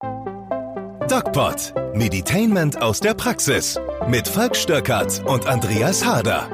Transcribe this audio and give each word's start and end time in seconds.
DocPod. 0.00 1.74
Meditainment 1.94 2.80
aus 2.80 3.00
der 3.00 3.14
Praxis. 3.14 3.78
Mit 4.08 4.28
Falk 4.28 4.54
Stöckert 4.54 5.24
und 5.26 5.46
Andreas 5.46 6.04
Harder. 6.04 6.48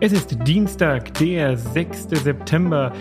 Es 0.00 0.12
ist 0.12 0.36
Dienstag, 0.46 1.14
der 1.14 1.56
6. 1.56 2.08
September. 2.10 2.92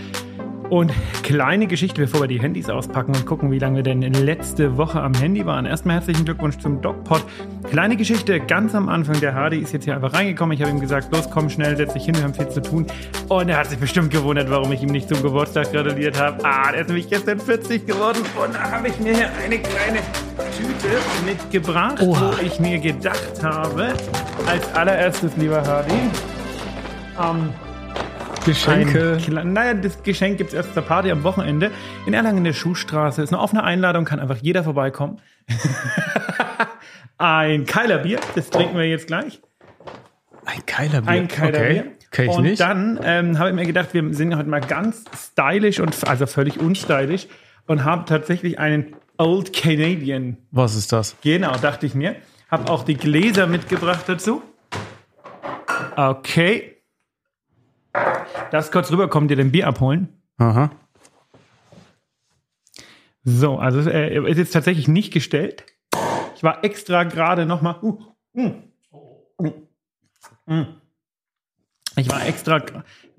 Und 0.71 0.93
kleine 1.23 1.67
Geschichte, 1.67 1.99
bevor 1.99 2.21
wir 2.21 2.27
die 2.29 2.39
Handys 2.39 2.69
auspacken 2.69 3.13
und 3.13 3.25
gucken, 3.25 3.51
wie 3.51 3.59
lange 3.59 3.75
wir 3.75 3.83
denn 3.83 4.01
letzte 4.01 4.77
Woche 4.77 5.01
am 5.01 5.13
Handy 5.13 5.45
waren. 5.45 5.65
Erstmal 5.65 5.97
herzlichen 5.97 6.23
Glückwunsch 6.23 6.59
zum 6.59 6.81
DocPod. 6.81 7.25
Kleine 7.69 7.97
Geschichte, 7.97 8.39
ganz 8.39 8.73
am 8.73 8.87
Anfang. 8.87 9.19
Der 9.19 9.35
Hardy 9.35 9.57
ist 9.57 9.73
jetzt 9.73 9.83
hier 9.83 9.95
einfach 9.95 10.13
reingekommen. 10.13 10.55
Ich 10.55 10.61
habe 10.61 10.71
ihm 10.71 10.79
gesagt, 10.79 11.13
los, 11.13 11.29
komm 11.29 11.49
schnell, 11.49 11.75
setz 11.75 11.91
dich 11.91 12.05
hin, 12.05 12.15
wir 12.15 12.23
haben 12.23 12.33
viel 12.33 12.47
zu 12.47 12.61
tun. 12.61 12.87
Und 13.27 13.49
er 13.49 13.57
hat 13.57 13.69
sich 13.69 13.79
bestimmt 13.79 14.11
gewundert, 14.11 14.49
warum 14.49 14.71
ich 14.71 14.81
ihm 14.81 14.91
nicht 14.91 15.09
zum 15.09 15.21
Geburtstag 15.21 15.73
gratuliert 15.73 16.17
habe. 16.17 16.37
Ah, 16.45 16.71
der 16.71 16.79
ist 16.79 16.87
nämlich 16.87 17.09
gestern 17.09 17.41
40 17.41 17.85
geworden. 17.85 18.19
Und 18.41 18.55
da 18.55 18.71
habe 18.71 18.87
ich 18.87 18.97
mir 18.97 19.13
hier 19.13 19.29
eine 19.43 19.59
kleine 19.59 19.99
Tüte 20.55 20.87
mitgebracht, 21.25 22.01
Oha. 22.01 22.31
wo 22.31 22.41
ich 22.45 22.61
mir 22.61 22.79
gedacht 22.79 23.43
habe, 23.43 23.89
als 24.47 24.73
allererstes, 24.73 25.35
lieber 25.35 25.61
Hardy, 25.67 25.99
ähm, 27.21 27.49
Geschenke. 28.45 29.17
ein 29.27 29.53
naja, 29.53 29.73
das 29.73 30.01
Geschenk 30.03 30.37
gibt 30.37 30.49
es 30.49 30.55
erst 30.55 30.73
zur 30.73 30.83
Party 30.83 31.11
am 31.11 31.23
Wochenende. 31.23 31.71
In 32.05 32.13
Erlangen 32.13 32.39
in 32.39 32.43
der 32.43 32.53
Schuhstraße 32.53 33.21
ist 33.21 33.31
eine 33.31 33.41
offene 33.41 33.63
Einladung, 33.63 34.05
kann 34.05 34.19
einfach 34.19 34.37
jeder 34.37 34.63
vorbeikommen. 34.63 35.21
ein 37.17 37.65
Keilerbier, 37.65 38.19
das 38.35 38.49
trinken 38.49 38.77
wir 38.77 38.87
jetzt 38.87 39.07
gleich. 39.07 39.41
Ein 40.45 40.65
Keilerbier. 40.65 41.11
Ein 41.11 41.27
Keilerbier. 41.27 41.81
Okay. 41.81 41.91
Kenn 42.11 42.25
ich 42.29 42.31
und 42.31 42.43
nicht. 42.43 42.59
dann 42.59 42.99
ähm, 43.03 43.39
habe 43.39 43.49
ich 43.49 43.55
mir 43.55 43.65
gedacht, 43.65 43.93
wir 43.93 44.13
sind 44.13 44.35
heute 44.35 44.49
mal 44.49 44.59
ganz 44.59 45.05
stylisch 45.15 45.79
und 45.79 45.95
also 46.07 46.25
völlig 46.25 46.59
unstylisch 46.59 47.27
und 47.67 47.85
haben 47.85 48.05
tatsächlich 48.05 48.59
einen 48.59 48.95
Old 49.17 49.53
Canadian. 49.53 50.37
Was 50.51 50.75
ist 50.75 50.91
das? 50.91 51.15
Genau, 51.21 51.55
dachte 51.55 51.85
ich 51.85 51.95
mir. 51.95 52.15
Habe 52.49 52.69
auch 52.69 52.83
die 52.83 52.95
Gläser 52.95 53.47
mitgebracht 53.47 54.03
dazu. 54.07 54.41
Okay. 55.95 56.81
Darfst 58.51 58.73
kurz 58.73 58.91
rüberkommen, 58.91 59.29
dir 59.29 59.37
den 59.37 59.51
Bier 59.51 59.67
abholen? 59.67 60.09
Aha. 60.37 60.71
So, 63.23 63.57
also 63.57 63.89
äh, 63.89 64.29
ist 64.29 64.37
jetzt 64.37 64.51
tatsächlich 64.51 64.89
nicht 64.89 65.13
gestellt. 65.13 65.63
Ich 66.35 66.43
war 66.43 66.63
extra 66.63 67.03
gerade 67.03 67.45
noch 67.45 67.61
mal. 67.61 67.79
Uh, 67.81 67.99
mm, 68.33 68.51
mm, 69.37 69.53
mm. 70.47 70.65
Ich 71.95 72.09
war 72.09 72.25
extra. 72.25 72.61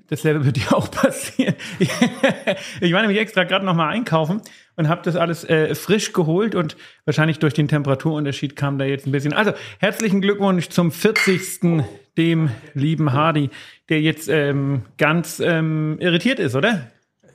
Dasselbe 0.08 0.44
wird 0.44 0.56
dir 0.56 0.76
auch 0.76 0.90
passieren. 0.90 1.54
ich 1.78 2.92
war 2.92 3.00
nämlich 3.00 3.18
extra 3.18 3.44
gerade 3.44 3.64
noch 3.64 3.74
mal 3.74 3.88
einkaufen 3.88 4.42
und 4.76 4.88
habe 4.88 5.00
das 5.02 5.16
alles 5.16 5.44
äh, 5.44 5.74
frisch 5.74 6.12
geholt 6.12 6.54
und 6.54 6.76
wahrscheinlich 7.06 7.38
durch 7.38 7.54
den 7.54 7.68
Temperaturunterschied 7.68 8.54
kam 8.54 8.76
da 8.76 8.84
jetzt 8.84 9.06
ein 9.06 9.12
bisschen. 9.12 9.32
Also 9.32 9.52
herzlichen 9.78 10.20
Glückwunsch 10.20 10.68
zum 10.68 10.92
40. 10.92 11.84
dem 12.16 12.50
lieben 12.74 13.12
Hardy, 13.12 13.50
der 13.88 14.00
jetzt 14.00 14.28
ähm, 14.28 14.82
ganz 14.98 15.40
ähm, 15.40 15.96
irritiert 16.00 16.38
ist, 16.38 16.54
oder? 16.54 16.90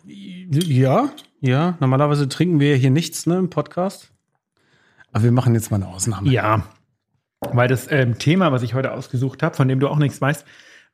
Ja, 0.06 1.10
ja. 1.42 1.78
Normalerweise 1.80 2.30
trinken 2.30 2.60
wir 2.60 2.76
hier 2.76 2.92
nichts 2.92 3.26
ne, 3.26 3.38
im 3.38 3.50
Podcast. 3.50 4.12
Aber 5.12 5.24
wir 5.24 5.32
machen 5.32 5.54
jetzt 5.54 5.72
mal 5.72 5.78
eine 5.78 5.88
Ausnahme. 5.88 6.30
Ja, 6.30 6.64
weil 7.42 7.68
das 7.68 7.92
ähm, 7.92 8.18
Thema, 8.18 8.52
was 8.52 8.64
ich 8.64 8.74
heute 8.74 8.92
ausgesucht 8.94 9.44
habe, 9.44 9.56
von 9.56 9.68
dem 9.68 9.80
du 9.80 9.88
auch 9.88 9.98
nichts 9.98 10.22
weißt, 10.22 10.46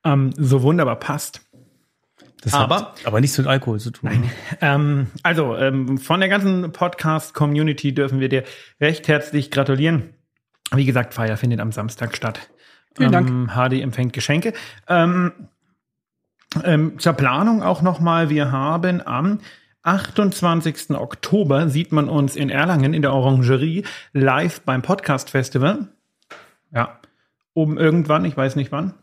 ähm, 0.06 0.32
so 0.38 0.62
wunderbar 0.64 0.98
passt. 0.98 1.42
Das 2.42 2.54
Aber- 2.54 2.76
hat 2.76 3.06
aber 3.06 3.22
nichts 3.22 3.38
mit 3.38 3.48
Alkohol 3.48 3.80
zu 3.80 3.92
tun. 3.92 4.10
ne? 4.10 4.30
Ähm, 4.60 5.08
also 5.24 5.56
ähm, 5.56 5.98
von 5.98 6.20
der 6.20 6.28
ganzen 6.30 6.72
Podcast-Community 6.74 7.94
dürfen 7.94 8.20
wir 8.20 8.28
dir 8.30 8.44
recht 8.82 9.08
herzlich 9.08 9.50
gratulieren. 9.50 10.10
Wie 10.74 10.86
gesagt, 10.86 11.14
Feier 11.14 11.38
findet 11.38 11.60
am 11.62 11.72
Samstag 11.72 12.16
statt. 12.18 12.50
Vielen 12.96 13.12
Dank. 13.12 13.30
Ähm, 13.30 13.56
Hardy 13.56 13.82
empfängt 13.82 14.14
Geschenke. 14.14 14.54
Ähm, 14.88 15.32
ähm, 16.64 17.00
zur 17.00 17.14
Planung 17.14 17.64
auch 17.64 17.82
nochmal, 17.82 18.30
wir 18.30 18.52
haben 18.52 19.02
am 19.06 19.40
28. 19.84 20.92
Oktober 20.92 21.70
sieht 21.70 21.92
man 21.92 22.08
uns 22.08 22.36
in 22.36 22.50
Erlangen 22.50 22.94
in 22.94 23.02
der 23.02 23.14
Orangerie 23.14 23.84
live 24.14 24.62
beim 24.62 24.82
Podcast 24.82 25.30
Festival. 25.32 25.90
Ja, 26.72 27.00
um 27.54 27.78
irgendwann, 27.78 28.26
ich 28.26 28.38
weiß 28.38 28.56
nicht 28.56 28.72
wann. 28.72 28.94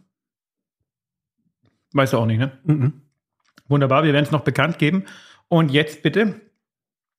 Weißt 1.93 2.13
du 2.13 2.19
auch 2.19 2.27
nicht, 2.27 2.39
ne? 2.39 2.53
Mhm. 2.65 3.03
Wunderbar, 3.69 4.05
wir 4.05 4.13
werden 4.13 4.25
es 4.25 4.31
noch 4.31 4.45
bekannt 4.45 4.79
geben. 4.79 5.05
Und 5.49 5.71
jetzt 5.71 6.03
bitte 6.03 6.41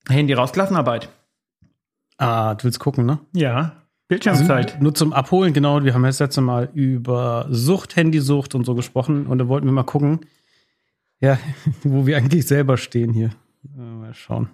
Handy 0.08 0.34
raus, 0.34 0.54
Klassenarbeit. 0.54 1.10
Ah, 2.18 2.56
du 2.56 2.64
willst 2.64 2.80
gucken, 2.80 3.06
ne? 3.06 3.20
Ja, 3.34 3.81
Bildschirmzeit. 4.12 4.82
Nur 4.82 4.94
zum 4.94 5.14
Abholen, 5.14 5.54
genau. 5.54 5.86
Wir 5.86 5.94
haben 5.94 6.04
das 6.04 6.20
letzte 6.20 6.42
Mal 6.42 6.70
über 6.74 7.48
Sucht, 7.50 7.96
Handysucht 7.96 8.54
und 8.56 8.66
so 8.66 8.76
gesprochen. 8.76 9.26
Und 9.26 9.38
da 9.38 9.48
wollten 9.48 9.66
wir 9.66 9.72
mal 9.72 9.84
gucken, 9.84 10.26
ja, 11.22 11.40
wo 11.84 12.06
wir 12.06 12.18
eigentlich 12.18 12.46
selber 12.46 12.76
stehen 12.76 13.14
hier. 13.14 13.30
Mal 13.74 14.14
schauen. 14.14 14.50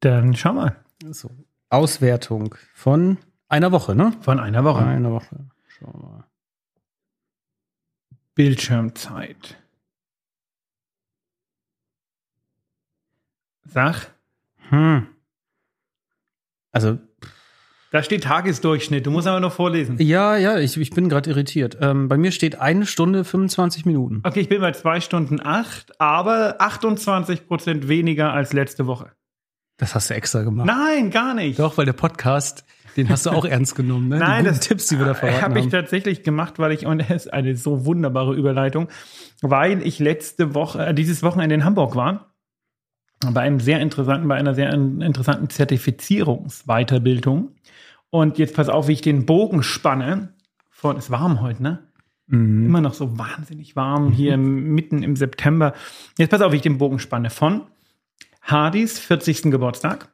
Dann 0.00 0.34
schau 0.34 0.54
mal. 0.54 0.74
So. 1.12 1.30
Auswertung 1.68 2.56
von 2.74 3.18
einer 3.48 3.70
Woche, 3.70 3.94
ne? 3.94 4.12
Von 4.20 4.40
einer 4.40 4.64
Woche. 4.64 4.84
Eine 4.84 5.12
Woche. 5.12 5.46
Schauen 5.68 5.94
wir 5.94 6.08
mal. 6.08 6.24
Bildschirmzeit. 8.34 9.62
Sag, 13.64 14.10
Hm. 14.70 15.06
Also, 16.72 16.98
da 17.92 18.02
steht 18.02 18.24
Tagesdurchschnitt. 18.24 19.06
Du 19.06 19.10
musst 19.10 19.26
aber 19.26 19.40
noch 19.40 19.52
vorlesen. 19.52 19.96
ja, 20.00 20.36
ja, 20.36 20.58
ich, 20.58 20.76
ich 20.76 20.90
bin 20.90 21.08
gerade 21.08 21.30
irritiert. 21.30 21.78
Ähm, 21.80 22.08
bei 22.08 22.16
mir 22.16 22.32
steht 22.32 22.60
eine 22.60 22.86
Stunde 22.86 23.24
25 23.24 23.86
Minuten. 23.86 24.20
Okay, 24.24 24.40
ich 24.40 24.48
bin 24.48 24.60
bei 24.60 24.72
zwei 24.72 25.00
Stunden 25.00 25.40
acht, 25.44 26.00
aber 26.00 26.56
28 26.60 27.46
Prozent 27.46 27.88
weniger 27.88 28.32
als 28.32 28.52
letzte 28.52 28.86
Woche. 28.86 29.12
Das 29.78 29.94
hast 29.94 30.10
du 30.10 30.14
extra 30.14 30.42
gemacht. 30.42 30.66
Nein, 30.66 31.10
gar 31.10 31.34
nicht. 31.34 31.58
Doch, 31.58 31.76
weil 31.76 31.84
der 31.84 31.92
Podcast, 31.92 32.64
den 32.96 33.08
hast 33.10 33.26
du 33.26 33.30
auch 33.30 33.44
ernst 33.46 33.74
genommen, 33.76 34.08
ne? 34.08 34.18
Nein, 34.18 34.44
die 34.44 34.50
das 34.50 34.60
Tipps, 34.60 34.86
die 34.86 34.98
wir 34.98 35.04
da 35.06 35.14
verraten 35.14 35.42
habe 35.42 35.58
ich 35.58 35.66
haben. 35.66 35.70
tatsächlich 35.70 36.22
gemacht, 36.22 36.58
weil 36.58 36.72
ich, 36.72 36.86
und 36.86 37.00
es 37.00 37.26
ist 37.26 37.32
eine 37.32 37.54
so 37.56 37.84
wunderbare 37.84 38.34
Überleitung, 38.34 38.88
weil 39.42 39.86
ich 39.86 39.98
letzte 39.98 40.54
Woche, 40.54 40.86
äh, 40.86 40.94
dieses 40.94 41.22
Wochenende 41.22 41.54
in 41.54 41.64
Hamburg 41.64 41.94
war, 41.94 42.32
bei 43.20 43.42
einem 43.42 43.60
sehr 43.60 43.80
interessanten, 43.80 44.28
bei 44.28 44.36
einer 44.36 44.54
sehr 44.54 44.72
in- 44.72 45.00
interessanten 45.00 45.50
Zertifizierungsweiterbildung. 45.50 47.52
Und 48.10 48.38
jetzt 48.38 48.54
pass 48.54 48.68
auf, 48.68 48.88
wie 48.88 48.92
ich 48.92 49.00
den 49.00 49.26
Bogen 49.26 49.62
spanne. 49.62 50.34
Von, 50.70 50.96
ist 50.96 51.10
warm 51.10 51.40
heute, 51.40 51.62
ne? 51.62 51.82
Mhm. 52.26 52.66
Immer 52.66 52.80
noch 52.80 52.94
so 52.94 53.18
wahnsinnig 53.18 53.76
warm 53.76 54.12
hier 54.12 54.36
mitten 54.36 55.02
im 55.02 55.16
September. 55.16 55.74
Jetzt 56.18 56.30
pass 56.30 56.42
auf, 56.42 56.52
wie 56.52 56.56
ich 56.56 56.62
den 56.62 56.78
Bogen 56.78 56.98
spanne. 56.98 57.30
Von 57.30 57.62
Hardys 58.42 58.98
40. 58.98 59.50
Geburtstag, 59.50 60.12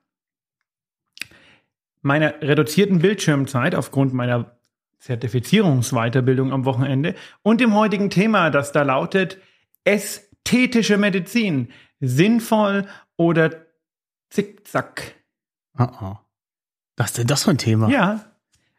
meiner 2.00 2.34
reduzierten 2.40 3.00
Bildschirmzeit 3.00 3.74
aufgrund 3.74 4.14
meiner 4.14 4.56
Zertifizierungsweiterbildung 4.98 6.52
am 6.52 6.64
Wochenende 6.64 7.14
und 7.42 7.60
dem 7.60 7.74
heutigen 7.74 8.10
Thema, 8.10 8.50
das 8.50 8.72
da 8.72 8.82
lautet 8.82 9.38
ästhetische 9.84 10.96
Medizin. 10.96 11.68
Sinnvoll 12.02 12.86
oder 13.16 13.50
zickzack? 14.28 15.14
Ah, 15.74 15.84
ah. 15.84 16.20
Was 16.96 17.10
ist 17.10 17.18
denn 17.18 17.26
das 17.28 17.44
für 17.44 17.50
ein 17.50 17.58
Thema? 17.58 17.88
Ja. 17.88 18.26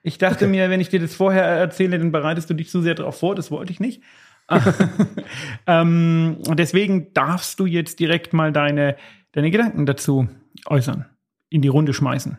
Ich 0.04 0.18
dachte 0.18 0.48
mir, 0.48 0.70
wenn 0.70 0.82
ich 0.82 0.90
dir 0.90 1.00
das 1.00 1.16
vorher 1.16 1.44
erzähle, 1.44 1.98
dann 1.98 2.12
bereitest 2.12 2.50
du 2.50 2.54
dich 2.54 2.70
zu 2.70 2.82
sehr 2.82 2.94
darauf 2.94 3.18
vor. 3.18 3.36
Das 3.36 3.50
wollte 3.50 3.72
ich 3.72 3.80
nicht. 3.80 4.04
ähm, 5.68 6.38
deswegen 6.50 7.14
darfst 7.14 7.60
du 7.62 7.66
jetzt 7.66 8.00
direkt 8.02 8.34
mal 8.34 8.52
deine, 8.52 8.98
deine 9.32 9.50
Gedanken 9.50 9.86
dazu 9.86 10.28
äußern, 10.66 11.06
in 11.50 11.62
die 11.62 11.70
Runde 11.70 11.94
schmeißen. 11.94 12.38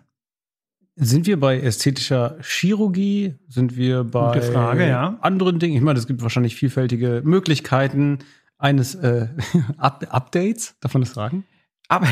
Sind 0.96 1.26
wir 1.26 1.40
bei 1.40 1.58
ästhetischer 1.58 2.36
Chirurgie? 2.42 3.34
Sind 3.48 3.76
wir 3.76 4.04
bei 4.04 4.42
Frage, 4.42 4.86
ja. 4.86 5.18
anderen 5.22 5.58
Dingen? 5.58 5.74
Ich 5.76 5.82
meine, 5.82 5.98
es 5.98 6.06
gibt 6.06 6.22
wahrscheinlich 6.22 6.54
vielfältige 6.54 7.22
Möglichkeiten 7.24 8.18
eines 8.58 8.94
äh, 8.94 9.28
Up 9.78 10.06
Updates. 10.10 10.76
Darf 10.80 10.94
man 10.94 11.02
das 11.02 11.14
sagen? 11.14 11.44
Aber 11.88 12.08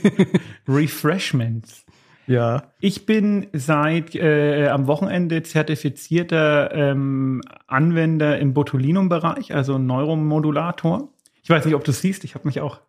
Refreshments. 0.68 1.84
Ja. 2.26 2.72
Ich 2.80 3.06
bin 3.06 3.46
seit 3.54 4.14
äh, 4.14 4.68
am 4.68 4.86
Wochenende 4.86 5.42
zertifizierter 5.42 6.74
ähm, 6.74 7.40
Anwender 7.66 8.38
im 8.38 8.52
Botulinum-Bereich, 8.52 9.54
also 9.54 9.78
Neuromodulator. 9.78 11.08
Ich 11.42 11.48
weiß 11.48 11.64
nicht, 11.64 11.74
ob 11.74 11.84
du 11.84 11.90
es 11.90 12.02
siehst, 12.02 12.24
ich 12.24 12.34
habe 12.34 12.46
mich 12.46 12.60
auch. 12.60 12.80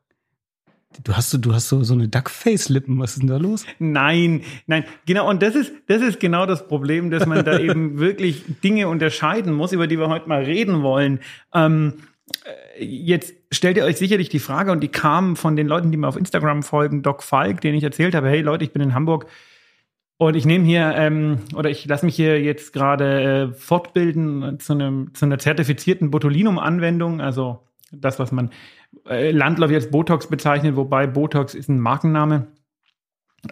Du 1.04 1.14
hast 1.14 1.30
so, 1.30 1.38
du 1.38 1.54
hast 1.54 1.70
so, 1.70 1.84
so 1.84 1.94
eine 1.94 2.10
Duckface-Lippen. 2.10 3.00
Was 3.00 3.14
ist 3.14 3.20
denn 3.20 3.30
da 3.30 3.38
los? 3.38 3.66
Nein, 3.78 4.42
nein, 4.66 4.84
genau, 5.06 5.30
und 5.30 5.42
das 5.42 5.56
ist, 5.56 5.72
das 5.88 6.02
ist 6.02 6.20
genau 6.20 6.46
das 6.46 6.68
Problem, 6.68 7.10
dass 7.12 7.26
man 7.26 7.46
da 7.46 7.58
eben 7.60 8.00
wirklich 8.00 8.44
Dinge 8.62 8.90
unterscheiden 8.90 9.54
muss, 9.54 9.72
über 9.72 9.88
die 9.88 10.00
wir 10.00 10.10
heute 10.10 10.28
mal 10.28 10.44
reden 10.44 10.82
wollen. 10.82 11.20
Ähm, 11.54 11.94
jetzt 12.80 13.34
stellt 13.52 13.78
ihr 13.78 13.86
euch 13.86 13.98
sicherlich 13.98 14.30
die 14.30 14.40
Frage, 14.40 14.72
und 14.72 14.82
die 14.82 14.90
kam 14.90 15.36
von 15.36 15.56
den 15.56 15.68
Leuten, 15.68 15.92
die 15.92 15.98
mir 15.98 16.08
auf 16.08 16.18
Instagram 16.18 16.64
folgen, 16.64 17.02
Doc 17.02 17.24
Falk, 17.24 17.62
den 17.62 17.76
ich 17.76 17.84
erzählt 17.84 18.16
habe, 18.16 18.30
hey 18.30 18.42
Leute, 18.42 18.64
ich 18.64 18.72
bin 18.72 18.82
in 18.82 18.94
Hamburg 18.94 19.28
und 20.18 20.36
ich 20.36 20.46
nehme 20.46 20.66
hier, 20.66 20.94
ähm, 20.96 21.40
oder 21.56 21.70
ich 21.70 21.86
lasse 21.86 22.06
mich 22.06 22.16
hier 22.16 22.42
jetzt 22.42 22.74
gerade 22.74 23.22
äh, 23.22 23.54
fortbilden 23.54 24.60
zu, 24.60 24.74
einem, 24.74 25.14
zu 25.14 25.26
einer 25.26 25.40
zertifizierten 25.40 26.12
Botulinum-Anwendung, 26.12 27.22
also 27.22 27.64
das, 27.92 28.20
was 28.20 28.32
man 28.32 28.52
äh, 29.08 29.32
landläufig 29.32 29.76
als 29.76 29.92
Botox 29.92 30.28
bezeichnet, 30.28 30.76
wobei 30.76 31.08
Botox 31.08 31.56
ist 31.56 31.70
ein 31.70 31.80
Markenname. 31.80 32.48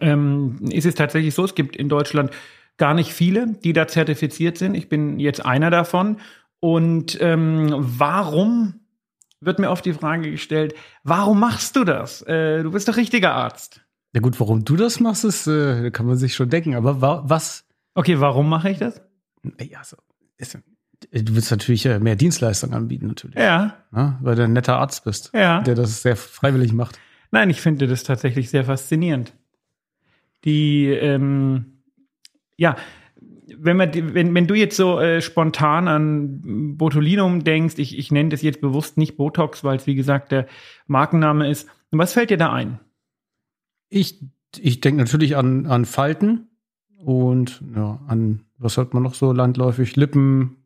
Ähm, 0.02 0.58
ist 0.70 0.86
es 0.86 0.96
tatsächlich 0.96 1.34
so, 1.34 1.46
es 1.46 1.56
gibt 1.56 1.76
in 1.76 1.88
Deutschland 1.90 2.32
gar 2.78 2.94
nicht 2.94 3.14
viele, 3.14 3.56
die 3.64 3.74
da 3.74 3.88
zertifiziert 3.88 4.58
sind. 4.58 4.76
Ich 4.76 4.90
bin 4.90 5.20
jetzt 5.20 5.46
einer 5.46 5.70
davon. 5.70 6.18
Und 6.60 7.18
ähm, 7.22 7.74
warum 7.78 8.80
wird 9.40 9.60
mir 9.60 9.70
oft 9.70 9.86
die 9.86 9.94
Frage 9.94 10.32
gestellt, 10.32 10.74
warum 11.04 11.40
machst 11.40 11.76
du 11.76 11.84
das? 11.84 12.22
Äh, 12.24 12.64
du 12.64 12.72
bist 12.72 12.88
doch 12.88 12.98
richtiger 12.98 13.34
Arzt. 13.34 13.82
Ja 14.14 14.22
gut, 14.22 14.40
warum 14.40 14.66
du 14.66 14.76
das 14.76 15.00
machst, 15.00 15.24
ist, 15.26 15.48
äh, 15.48 15.92
kann 15.92 16.08
man 16.08 16.18
sich 16.18 16.34
schon 16.34 16.50
denken. 16.50 16.76
Aber 16.76 17.02
wa 17.02 17.24
was? 17.26 17.66
Okay, 17.94 18.20
warum 18.20 18.50
mache 18.50 18.70
ich 18.72 18.80
das? 18.80 19.02
Ja, 19.60 19.84
so, 19.84 19.98
ist, 20.38 20.58
du 21.12 21.36
willst 21.36 21.52
natürlich 21.52 21.86
äh, 21.86 22.00
mehr 22.00 22.16
Dienstleistung 22.16 22.74
anbieten, 22.74 23.08
natürlich. 23.08 23.38
Ja. 23.38 23.78
ja. 23.96 24.18
Weil 24.22 24.36
du 24.36 24.44
ein 24.44 24.54
netter 24.54 24.78
Arzt 24.78 25.04
bist, 25.04 25.32
ja. 25.34 25.62
der 25.62 25.76
das 25.76 26.02
sehr 26.02 26.16
freiwillig 26.16 26.74
macht. 26.74 27.00
Nein, 27.32 27.50
ich 27.50 27.62
finde 27.62 27.88
das 27.88 28.04
tatsächlich 28.04 28.50
sehr 28.50 28.66
faszinierend. 28.66 29.34
Die, 30.46 30.88
ähm, 30.88 31.84
ja, 32.56 32.76
wenn, 33.56 33.78
man, 33.78 33.92
wenn, 34.14 34.34
wenn 34.34 34.48
du 34.48 34.56
jetzt 34.56 34.76
so 34.76 35.00
äh, 35.00 35.22
spontan 35.22 35.88
an 35.88 36.76
Botulinum 36.78 37.44
denkst, 37.44 37.76
ich, 37.78 37.98
ich 37.98 38.12
nenne 38.12 38.30
das 38.30 38.42
jetzt 38.42 38.62
bewusst 38.62 38.98
nicht 38.98 39.18
Botox, 39.18 39.64
weil 39.64 39.78
es 39.78 39.88
wie 39.88 39.96
gesagt 39.96 40.32
der 40.32 40.48
Markenname 40.88 41.50
ist, 41.50 41.70
was 41.92 42.14
fällt 42.14 42.30
dir 42.30 42.38
da 42.38 42.52
ein? 42.52 42.80
Ich, 43.90 44.22
ich 44.58 44.82
denke 44.82 45.02
natürlich 45.02 45.38
an, 45.38 45.66
an 45.66 45.86
Falten 45.86 46.50
und 46.98 47.64
ja, 47.76 48.00
an, 48.08 48.42
was 48.58 48.78
hat 48.78 48.94
man 48.94 49.04
noch 49.04 49.14
so 49.14 49.32
landläufig? 49.32 49.96
Lippen, 49.96 50.58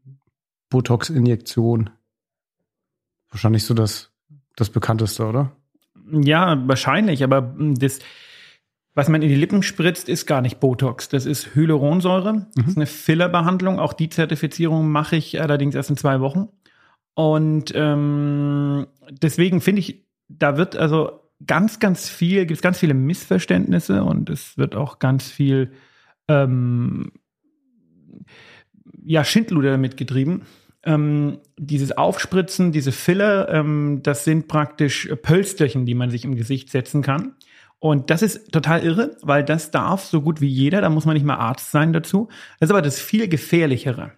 Botox-Injektion. 0.69 1.89
Wahrscheinlich 3.29 3.65
so 3.65 3.73
das, 3.73 4.11
das 4.55 4.69
bekannteste, 4.69 5.25
oder? 5.25 5.51
Ja, 6.11 6.67
wahrscheinlich, 6.67 7.23
aber 7.23 7.55
das, 7.57 7.99
was 8.93 9.07
man 9.07 9.21
in 9.21 9.29
die 9.29 9.35
Lippen 9.35 9.63
spritzt, 9.63 10.09
ist 10.09 10.25
gar 10.25 10.41
nicht 10.41 10.59
Botox. 10.59 11.07
Das 11.07 11.25
ist 11.25 11.55
Hyaluronsäure. 11.55 12.33
Mhm. 12.33 12.45
Das 12.55 12.67
ist 12.67 12.77
eine 12.77 12.85
Fillerbehandlung. 12.85 13.79
Auch 13.79 13.93
die 13.93 14.09
Zertifizierung 14.09 14.89
mache 14.89 15.15
ich 15.15 15.41
allerdings 15.41 15.75
erst 15.75 15.89
in 15.89 15.97
zwei 15.97 16.19
Wochen. 16.19 16.49
Und 17.13 17.71
ähm, 17.75 18.87
deswegen 19.09 19.61
finde 19.61 19.81
ich, 19.81 20.05
da 20.27 20.57
wird 20.57 20.75
also 20.75 21.21
ganz, 21.45 21.79
ganz 21.79 22.09
viel, 22.09 22.45
gibt 22.45 22.57
es 22.57 22.61
ganz 22.61 22.79
viele 22.79 22.93
Missverständnisse 22.93 24.03
und 24.03 24.29
es 24.29 24.57
wird 24.57 24.75
auch 24.75 24.99
ganz 24.99 25.29
viel 25.29 25.71
ähm, 26.27 27.11
ja, 29.03 29.23
Schindluder 29.23 29.71
damit 29.71 29.97
getrieben. 29.97 30.43
Ähm, 30.83 31.39
dieses 31.57 31.91
Aufspritzen, 31.91 32.71
diese 32.71 32.91
Filler, 32.91 33.49
ähm, 33.49 33.99
das 34.03 34.23
sind 34.23 34.47
praktisch 34.47 35.09
Pölsterchen, 35.21 35.85
die 35.85 35.95
man 35.95 36.09
sich 36.09 36.25
im 36.25 36.35
Gesicht 36.35 36.69
setzen 36.69 37.01
kann. 37.01 37.35
Und 37.81 38.09
das 38.11 38.21
ist 38.21 38.51
total 38.51 38.83
irre, 38.83 39.17
weil 39.23 39.43
das 39.43 39.71
darf 39.71 40.05
so 40.05 40.21
gut 40.21 40.39
wie 40.39 40.47
jeder, 40.47 40.81
da 40.81 40.91
muss 40.91 41.05
man 41.05 41.15
nicht 41.15 41.25
mal 41.25 41.37
Arzt 41.37 41.71
sein 41.71 41.93
dazu. 41.93 42.27
Das 42.59 42.67
ist 42.67 42.71
aber 42.71 42.83
das 42.83 43.01
viel 43.01 43.27
gefährlichere. 43.27 44.11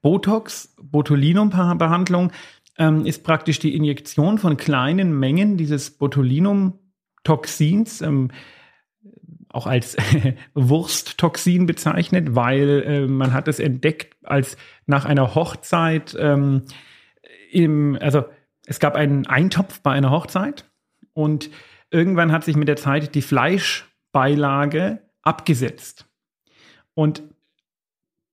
Botox, 0.00 0.74
Botulinum-Behandlung 0.80 2.32
ähm, 2.78 3.04
ist 3.04 3.24
praktisch 3.24 3.58
die 3.58 3.76
Injektion 3.76 4.38
von 4.38 4.56
kleinen 4.56 5.18
Mengen 5.18 5.58
dieses 5.58 5.90
Botulinum-Toxins, 5.90 8.00
ähm, 8.00 8.30
auch 9.50 9.66
als 9.66 9.98
Wursttoxin 10.54 11.66
bezeichnet, 11.66 12.34
weil 12.34 12.84
äh, 12.86 13.06
man 13.06 13.34
hat 13.34 13.48
es 13.48 13.58
entdeckt 13.58 14.16
als 14.24 14.56
nach 14.86 15.04
einer 15.04 15.34
Hochzeit 15.34 16.16
ähm, 16.18 16.62
im, 17.50 17.98
also 18.00 18.24
es 18.64 18.80
gab 18.80 18.94
einen 18.94 19.26
Eintopf 19.26 19.82
bei 19.82 19.92
einer 19.92 20.10
Hochzeit 20.10 20.64
und 21.12 21.50
irgendwann 21.92 22.32
hat 22.32 22.44
sich 22.44 22.56
mit 22.56 22.68
der 22.68 22.76
Zeit 22.76 23.14
die 23.14 23.22
Fleischbeilage 23.22 25.00
abgesetzt. 25.22 26.06
Und 26.94 27.22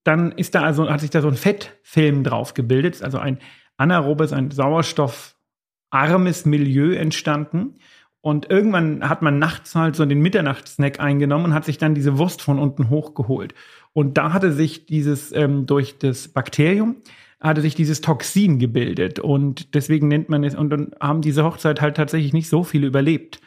dann 0.04 0.32
ist 0.32 0.56
da 0.56 0.64
also, 0.64 0.90
hat 0.90 1.02
sich 1.02 1.10
da 1.10 1.22
so 1.22 1.28
ein 1.28 1.36
Fettfilm 1.36 2.24
drauf 2.24 2.54
gebildet, 2.54 3.04
also 3.04 3.20
ein 3.20 3.40
anaerobes, 3.78 4.34
ein 4.34 4.52
sauerstoffarmes 4.52 6.46
Milieu 6.46 6.96
entstanden. 6.96 7.76
Und 8.22 8.50
irgendwann 8.50 9.08
hat 9.08 9.22
man 9.22 9.40
nachts 9.40 9.76
halt 9.76 9.96
so 9.96 10.06
den 10.06 10.20
Mitternachtssnack 10.20 11.00
eingenommen 11.00 11.46
und 11.46 11.54
hat 11.54 11.66
sich 11.66 11.78
dann 11.78 11.96
diese 11.96 12.18
Wurst 12.18 12.42
von 12.42 12.60
unten 12.60 12.90
hochgeholt. 12.90 13.54
Und 13.94 14.18
da 14.18 14.34
hatte 14.34 14.52
sich 14.52 14.86
dieses 14.86 15.32
ähm, 15.32 15.66
durch 15.66 16.00
das 16.00 16.28
Bakterium 16.28 16.98
hatte 17.42 17.62
sich 17.62 17.76
dieses 17.76 18.02
Toxin 18.02 18.60
gebildet 18.60 19.20
und 19.20 19.74
deswegen 19.74 20.10
nennt 20.10 20.28
man 20.28 20.44
es 20.44 20.56
und 20.56 20.70
dann 20.70 20.92
haben 21.00 21.22
diese 21.22 21.46
Hochzeit 21.46 21.80
halt 21.80 21.96
tatsächlich 21.96 22.34
nicht 22.34 22.50
so 22.50 22.64
viele 22.64 22.88
überlebt. 22.88 23.40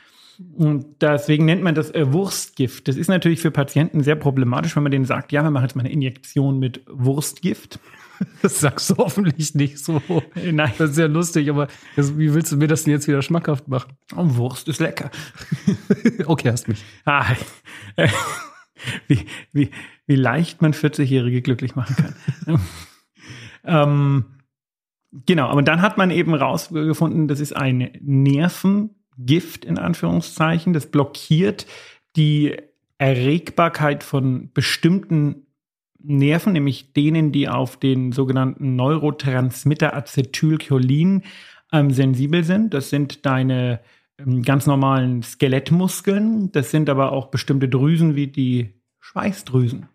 Und 0.55 1.01
deswegen 1.01 1.45
nennt 1.45 1.63
man 1.63 1.75
das 1.75 1.91
äh, 1.91 2.13
Wurstgift. 2.13 2.89
Das 2.89 2.97
ist 2.97 3.09
natürlich 3.09 3.41
für 3.41 3.51
Patienten 3.51 4.03
sehr 4.03 4.17
problematisch, 4.17 4.77
wenn 4.77 4.83
man 4.83 4.93
denen 4.93 5.05
sagt, 5.05 5.33
ja, 5.33 5.43
wir 5.43 5.51
machen 5.51 5.65
jetzt 5.65 5.77
mal 5.77 5.83
eine 5.83 5.93
Injektion 5.93 6.59
mit 6.59 6.83
Wurstgift. 6.89 7.79
Das 8.41 8.61
sagst 8.61 8.89
du 8.89 8.99
hoffentlich 8.99 9.57
nicht 9.57 9.81
so. 9.81 10.01
Äh, 10.37 10.53
nein. 10.53 10.71
Das 10.79 10.91
ist 10.91 10.99
ja 10.99 11.07
lustig, 11.07 11.51
aber 11.51 11.67
das, 11.97 12.17
wie 12.19 12.33
willst 12.33 12.53
du 12.53 12.57
mir 12.57 12.69
das 12.69 12.85
denn 12.85 12.93
jetzt 12.93 13.09
wieder 13.09 13.21
schmackhaft 13.21 13.67
machen? 13.67 13.95
Oh, 14.15 14.37
Wurst 14.37 14.69
ist 14.69 14.79
lecker. 14.79 15.11
okay, 16.27 16.53
hast 16.53 16.69
mich. 16.69 16.85
Ah, 17.05 17.27
äh, 17.97 18.07
wie, 19.09 19.27
wie, 19.53 19.71
wie 20.07 20.15
leicht 20.15 20.63
man 20.63 20.73
40-Jährige 20.73 21.43
glücklich 21.43 21.75
machen 21.75 21.97
kann. 21.97 22.61
ähm, 23.65 24.25
genau, 25.27 25.49
aber 25.49 25.63
dann 25.63 25.83
hat 25.83 25.99
man 25.99 26.13
eben 26.13 26.35
rausgefunden, 26.35 27.27
das 27.27 27.41
ist 27.41 27.57
ein 27.57 27.91
Nerven 28.01 29.02
Gift 29.19 29.65
in 29.65 29.79
Anführungszeichen. 29.79 30.73
Das 30.73 30.87
blockiert 30.87 31.67
die 32.17 32.57
Erregbarkeit 32.99 34.03
von 34.05 34.51
bestimmten 34.53 35.47
Nerven, 35.99 36.53
nämlich 36.53 36.93
denen, 36.93 37.33
die 37.33 37.49
auf 37.49 37.77
den 37.77 38.13
sogenannten 38.13 38.77
Neurotransmitter 38.77 39.95
Acetylcholin 39.95 41.23
ähm, 41.73 41.91
sensibel 41.91 42.45
sind. 42.45 42.75
Das 42.75 42.91
sind 42.91 43.25
deine 43.25 43.81
ähm, 44.19 44.43
ganz 44.43 44.67
normalen 44.67 45.23
Skelettmuskeln. 45.23 46.53
Das 46.53 46.71
sind 46.71 46.91
aber 46.91 47.13
auch 47.13 47.27
bestimmte 47.27 47.69
Drüsen 47.69 48.15
wie 48.15 48.27
die 48.27 48.75
Schweißdrüsen. 49.01 49.89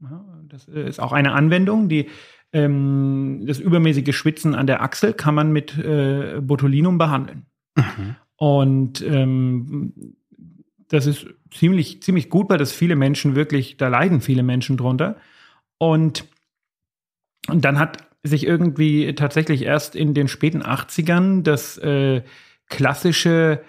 Ja, 0.00 0.24
das 0.48 0.68
ist 0.68 1.00
auch 1.00 1.12
eine 1.12 1.32
Anwendung, 1.32 1.88
die 1.88 2.08
ähm, 2.52 3.44
das 3.46 3.58
übermäßige 3.58 4.16
Schwitzen 4.16 4.54
an 4.54 4.66
der 4.66 4.82
Achsel 4.82 5.12
kann 5.12 5.34
man 5.34 5.52
mit 5.52 5.76
äh, 5.76 6.40
Botulinum 6.40 6.98
behandeln. 6.98 7.46
Mhm. 7.76 8.16
Und 8.38 9.02
ähm, 9.02 9.92
das 10.88 11.06
ist 11.06 11.26
ziemlich, 11.50 12.02
ziemlich 12.02 12.30
gut, 12.30 12.48
weil 12.48 12.58
das 12.58 12.72
viele 12.72 12.96
Menschen 12.96 13.34
wirklich, 13.34 13.76
da 13.76 13.88
leiden 13.88 14.20
viele 14.20 14.42
Menschen 14.42 14.76
drunter. 14.76 15.16
Und, 15.76 16.24
und 17.48 17.64
dann 17.64 17.78
hat 17.78 18.08
sich 18.22 18.46
irgendwie 18.46 19.14
tatsächlich 19.14 19.62
erst 19.62 19.96
in 19.96 20.14
den 20.14 20.28
späten 20.28 20.62
80ern 20.62 21.42
das 21.42 21.78
äh, 21.78 22.22
klassische 22.68 23.62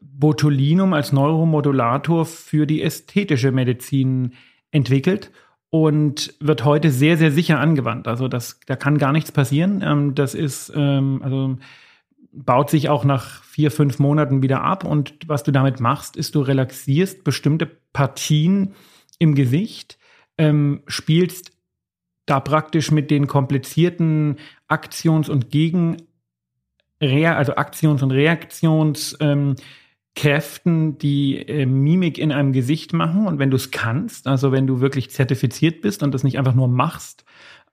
Botulinum 0.00 0.94
als 0.94 1.12
Neuromodulator 1.12 2.24
für 2.24 2.66
die 2.66 2.82
ästhetische 2.82 3.52
Medizin 3.52 4.32
entwickelt 4.70 5.30
und 5.68 6.34
wird 6.40 6.64
heute 6.64 6.90
sehr, 6.90 7.18
sehr 7.18 7.32
sicher 7.32 7.60
angewandt. 7.60 8.08
Also 8.08 8.28
das, 8.28 8.60
da 8.66 8.76
kann 8.76 8.98
gar 8.98 9.12
nichts 9.12 9.30
passieren. 9.30 9.82
Ähm, 9.84 10.14
das 10.14 10.34
ist, 10.34 10.72
ähm, 10.74 11.20
also 11.22 11.58
baut 12.32 12.70
sich 12.70 12.88
auch 12.88 13.04
nach 13.04 13.42
vier, 13.44 13.70
fünf 13.70 13.98
Monaten 13.98 14.42
wieder 14.42 14.62
ab. 14.62 14.84
Und 14.84 15.14
was 15.26 15.42
du 15.42 15.50
damit 15.50 15.80
machst, 15.80 16.16
ist, 16.16 16.34
du 16.34 16.40
relaxierst 16.40 17.24
bestimmte 17.24 17.66
Partien 17.92 18.74
im 19.18 19.34
Gesicht, 19.34 19.98
ähm, 20.38 20.82
spielst 20.86 21.52
da 22.26 22.40
praktisch 22.40 22.90
mit 22.90 23.10
den 23.10 23.26
komplizierten 23.26 24.36
Aktions- 24.68 25.28
und 25.28 25.50
Gegen, 25.50 25.96
also 27.00 27.56
Aktions- 27.56 28.02
und 28.02 28.12
Reaktionskräften, 28.12 29.56
ähm, 30.64 30.98
die 30.98 31.38
äh, 31.48 31.66
Mimik 31.66 32.18
in 32.18 32.30
einem 32.30 32.52
Gesicht 32.52 32.92
machen. 32.92 33.26
Und 33.26 33.38
wenn 33.40 33.50
du 33.50 33.56
es 33.56 33.72
kannst, 33.72 34.28
also 34.28 34.52
wenn 34.52 34.66
du 34.68 34.80
wirklich 34.80 35.10
zertifiziert 35.10 35.80
bist 35.80 36.02
und 36.02 36.14
das 36.14 36.22
nicht 36.22 36.38
einfach 36.38 36.54
nur 36.54 36.68
machst, 36.68 37.24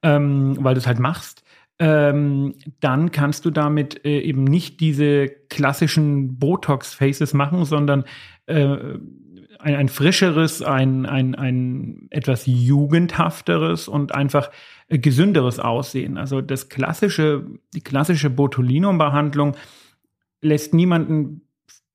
ähm, 0.02 0.58
weil 0.60 0.74
du 0.74 0.80
es 0.80 0.88
halt 0.88 1.00
machst, 1.00 1.44
ähm, 1.80 2.56
dann 2.80 3.12
kannst 3.12 3.46
du 3.46 3.52
damit 3.52 4.04
äh, 4.06 4.20
eben 4.20 4.44
nicht 4.44 4.80
diese 4.80 5.28
klassischen 5.28 6.40
Botox-Faces 6.40 7.34
machen, 7.34 7.66
sondern 7.66 8.06
äh, 8.48 8.98
ein, 9.60 9.76
ein 9.76 9.90
frischeres, 9.90 10.62
ein, 10.62 11.06
ein, 11.06 11.36
ein 11.36 12.08
etwas 12.10 12.46
jugendhafteres 12.46 13.88
und 13.88 14.14
einfach 14.16 14.52
äh, 14.88 14.98
gesünderes 14.98 15.60
Aussehen. 15.60 16.18
Also 16.18 16.42
das 16.42 16.70
klassische, 16.70 17.46
die 17.74 17.82
klassische 17.82 18.30
Botulinum-Behandlung 18.30 19.56
lässt 20.42 20.74
niemanden 20.74 21.42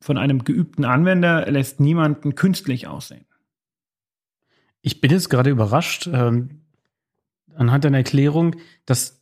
von 0.01 0.19
einem 0.19 0.45
geübten 0.45 0.85
Anwender, 0.85 1.51
lässt 1.51 1.81
niemanden 1.81 2.35
künstlich 2.35 2.87
aussehen. 2.87 3.27
Ich 4.81 5.01
bin 5.01 5.12
jetzt 5.12 5.29
gerade 5.29 5.51
überrascht, 5.51 6.09
ähm, 6.12 6.62
anhand 7.55 7.85
deiner 7.85 7.99
Erklärung, 7.99 8.57
dass 8.85 9.22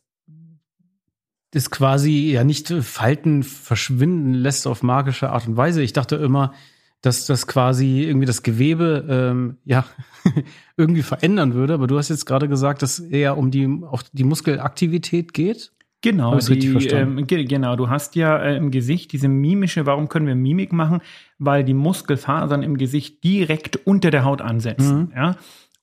das 1.51 1.69
quasi 1.69 2.31
ja 2.31 2.43
nicht 2.43 2.69
Falten 2.69 3.43
verschwinden 3.43 4.33
lässt 4.33 4.67
auf 4.67 4.83
magische 4.83 5.29
Art 5.29 5.47
und 5.47 5.57
Weise. 5.57 5.81
Ich 5.81 5.93
dachte 5.93 6.15
immer, 6.15 6.53
dass 7.01 7.25
das 7.25 7.47
quasi 7.47 8.03
irgendwie 8.03 8.27
das 8.27 8.43
Gewebe 8.43 9.05
ähm, 9.09 9.57
ja 9.65 9.85
irgendwie 10.77 11.01
verändern 11.01 11.53
würde. 11.53 11.73
Aber 11.73 11.87
du 11.87 11.97
hast 11.97 12.09
jetzt 12.09 12.25
gerade 12.25 12.47
gesagt, 12.47 12.81
dass 12.81 12.99
eher 12.99 13.37
um 13.37 13.51
die 13.51 13.67
auch 13.89 14.03
die 14.13 14.23
Muskelaktivität 14.23 15.33
geht. 15.33 15.71
Genau, 16.03 16.35
die, 16.39 16.87
ähm, 16.87 17.27
genau. 17.27 17.75
Du 17.75 17.89
hast 17.89 18.15
ja 18.15 18.35
äh, 18.37 18.57
im 18.57 18.71
Gesicht 18.71 19.11
diese 19.11 19.27
mimische. 19.27 19.85
Warum 19.85 20.09
können 20.09 20.25
wir 20.25 20.33
Mimik 20.33 20.73
machen? 20.73 21.01
Weil 21.37 21.63
die 21.63 21.75
Muskelfasern 21.75 22.63
im 22.63 22.77
Gesicht 22.77 23.23
direkt 23.23 23.75
unter 23.85 24.09
der 24.09 24.23
Haut 24.25 24.41
ansetzen. 24.41 24.99
Mhm. 24.99 25.11
Ja, 25.15 25.35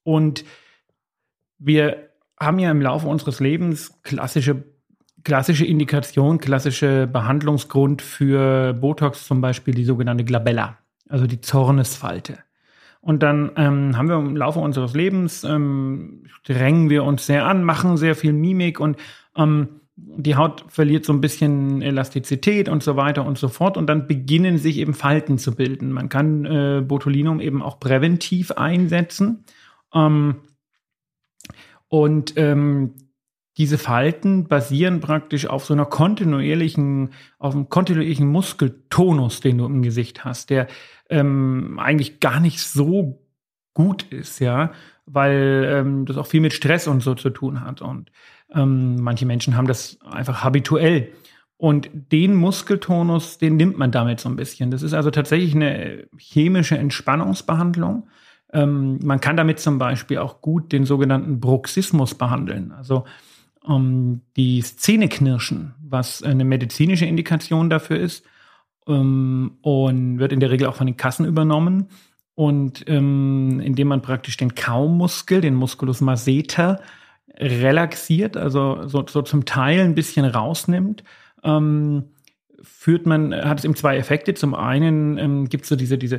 und 0.02 0.44
wir 1.58 2.08
haben 2.40 2.58
ja 2.58 2.70
im 2.70 2.82
Laufe 2.82 3.06
unseres 3.06 3.38
Lebens 3.38 4.00
klassische 4.02 4.64
klassische 5.28 5.66
Indikation, 5.66 6.38
klassische 6.38 7.06
Behandlungsgrund 7.06 8.00
für 8.00 8.72
Botox 8.72 9.26
zum 9.26 9.42
Beispiel 9.42 9.74
die 9.74 9.84
sogenannte 9.84 10.24
Glabella, 10.24 10.78
also 11.06 11.26
die 11.26 11.42
Zornesfalte. 11.42 12.38
Und 13.02 13.22
dann 13.22 13.50
ähm, 13.56 13.94
haben 13.94 14.08
wir 14.08 14.16
im 14.16 14.36
Laufe 14.36 14.58
unseres 14.58 14.94
Lebens, 14.94 15.44
ähm, 15.44 16.24
drängen 16.46 16.88
wir 16.88 17.04
uns 17.04 17.26
sehr 17.26 17.44
an, 17.44 17.62
machen 17.62 17.98
sehr 17.98 18.14
viel 18.14 18.32
Mimik 18.32 18.80
und 18.80 18.96
ähm, 19.36 19.82
die 19.96 20.34
Haut 20.34 20.64
verliert 20.68 21.04
so 21.04 21.12
ein 21.12 21.20
bisschen 21.20 21.82
Elastizität 21.82 22.70
und 22.70 22.82
so 22.82 22.96
weiter 22.96 23.26
und 23.26 23.36
so 23.36 23.48
fort. 23.48 23.76
Und 23.76 23.86
dann 23.86 24.06
beginnen 24.06 24.56
sich 24.56 24.78
eben 24.78 24.94
Falten 24.94 25.36
zu 25.36 25.54
bilden. 25.54 25.92
Man 25.92 26.08
kann 26.08 26.46
äh, 26.46 26.80
Botulinum 26.80 27.40
eben 27.40 27.60
auch 27.60 27.78
präventiv 27.78 28.52
einsetzen. 28.52 29.44
Ähm, 29.92 30.36
und 31.88 32.32
ähm, 32.36 32.94
diese 33.58 33.76
Falten 33.76 34.46
basieren 34.46 35.00
praktisch 35.00 35.46
auf 35.46 35.64
so 35.64 35.74
einer 35.74 35.84
kontinuierlichen, 35.84 37.10
auf 37.38 37.54
einem 37.54 37.68
kontinuierlichen 37.68 38.28
Muskeltonus, 38.28 39.40
den 39.40 39.58
du 39.58 39.66
im 39.66 39.82
Gesicht 39.82 40.24
hast, 40.24 40.50
der 40.50 40.68
ähm, 41.10 41.78
eigentlich 41.80 42.20
gar 42.20 42.38
nicht 42.38 42.60
so 42.62 43.20
gut 43.74 44.04
ist, 44.04 44.38
ja, 44.38 44.70
weil 45.06 45.68
ähm, 45.68 46.06
das 46.06 46.16
auch 46.16 46.26
viel 46.26 46.40
mit 46.40 46.52
Stress 46.52 46.86
und 46.86 47.02
so 47.02 47.14
zu 47.14 47.30
tun 47.30 47.60
hat. 47.60 47.82
Und 47.82 48.12
ähm, 48.54 48.96
manche 49.00 49.26
Menschen 49.26 49.56
haben 49.56 49.66
das 49.66 49.98
einfach 50.08 50.44
habituell. 50.44 51.08
Und 51.56 51.90
den 52.12 52.36
Muskeltonus, 52.36 53.38
den 53.38 53.56
nimmt 53.56 53.76
man 53.76 53.90
damit 53.90 54.20
so 54.20 54.28
ein 54.28 54.36
bisschen. 54.36 54.70
Das 54.70 54.82
ist 54.82 54.94
also 54.94 55.10
tatsächlich 55.10 55.56
eine 55.56 56.06
chemische 56.16 56.78
Entspannungsbehandlung. 56.78 58.08
Ähm, 58.52 59.00
man 59.02 59.20
kann 59.20 59.36
damit 59.36 59.58
zum 59.58 59.78
Beispiel 59.78 60.18
auch 60.18 60.40
gut 60.40 60.70
den 60.70 60.84
sogenannten 60.84 61.40
Bruxismus 61.40 62.14
behandeln. 62.14 62.70
Also 62.70 63.04
um, 63.68 64.22
die 64.36 64.62
Szeneknirschen, 64.62 65.74
was 65.82 66.22
eine 66.22 66.44
medizinische 66.44 67.04
Indikation 67.04 67.68
dafür 67.68 67.98
ist 67.98 68.24
um, 68.86 69.58
und 69.60 70.18
wird 70.18 70.32
in 70.32 70.40
der 70.40 70.50
Regel 70.50 70.66
auch 70.66 70.76
von 70.76 70.86
den 70.86 70.96
Kassen 70.96 71.26
übernommen. 71.26 71.88
Und 72.34 72.84
ähm, 72.86 73.60
indem 73.60 73.88
man 73.88 74.00
praktisch 74.00 74.36
den 74.36 74.54
Kaummuskel, 74.54 75.40
den 75.40 75.54
Musculus 75.54 76.00
masseter, 76.00 76.80
relaxiert, 77.36 78.36
also 78.36 78.86
so, 78.86 79.04
so 79.06 79.22
zum 79.22 79.44
Teil 79.44 79.80
ein 79.80 79.94
bisschen 79.94 80.24
rausnimmt, 80.24 81.04
ähm, 81.42 82.04
führt 82.62 83.06
man, 83.06 83.34
hat 83.34 83.58
es 83.58 83.64
eben 83.64 83.76
zwei 83.76 83.96
Effekte. 83.96 84.34
Zum 84.34 84.54
einen 84.54 85.18
ähm, 85.18 85.48
gibt 85.48 85.64
es 85.64 85.68
so 85.68 85.76
diese, 85.76 85.98
diese 85.98 86.16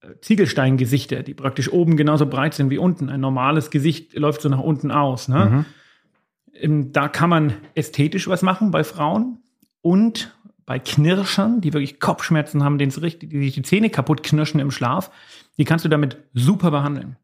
äh, 0.00 0.14
Ziegelsteingesichter, 0.22 1.22
die 1.22 1.34
praktisch 1.34 1.70
oben 1.70 1.96
genauso 1.96 2.26
breit 2.26 2.54
sind 2.54 2.70
wie 2.70 2.78
unten. 2.78 3.10
Ein 3.10 3.20
normales 3.20 3.70
Gesicht 3.70 4.14
läuft 4.14 4.40
so 4.40 4.48
nach 4.48 4.60
unten 4.60 4.90
aus. 4.90 5.28
Ne? 5.28 5.44
Mhm. 5.44 5.64
Ähm, 6.60 6.92
da 6.92 7.08
kann 7.08 7.30
man 7.30 7.54
ästhetisch 7.74 8.28
was 8.28 8.42
machen 8.42 8.70
bei 8.70 8.84
Frauen 8.84 9.38
und 9.82 10.36
bei 10.66 10.78
Knirschern, 10.78 11.62
die 11.62 11.72
wirklich 11.72 11.98
Kopfschmerzen 11.98 12.62
haben, 12.62 12.76
denen 12.76 12.92
richtig, 12.92 13.30
die 13.30 13.40
sich 13.40 13.54
die 13.54 13.62
Zähne 13.62 13.88
kaputt 13.88 14.22
knirschen 14.22 14.60
im 14.60 14.70
Schlaf, 14.70 15.10
die 15.56 15.64
kannst 15.64 15.84
du 15.84 15.88
damit 15.88 16.18
super 16.34 16.70
behandeln. 16.70 17.16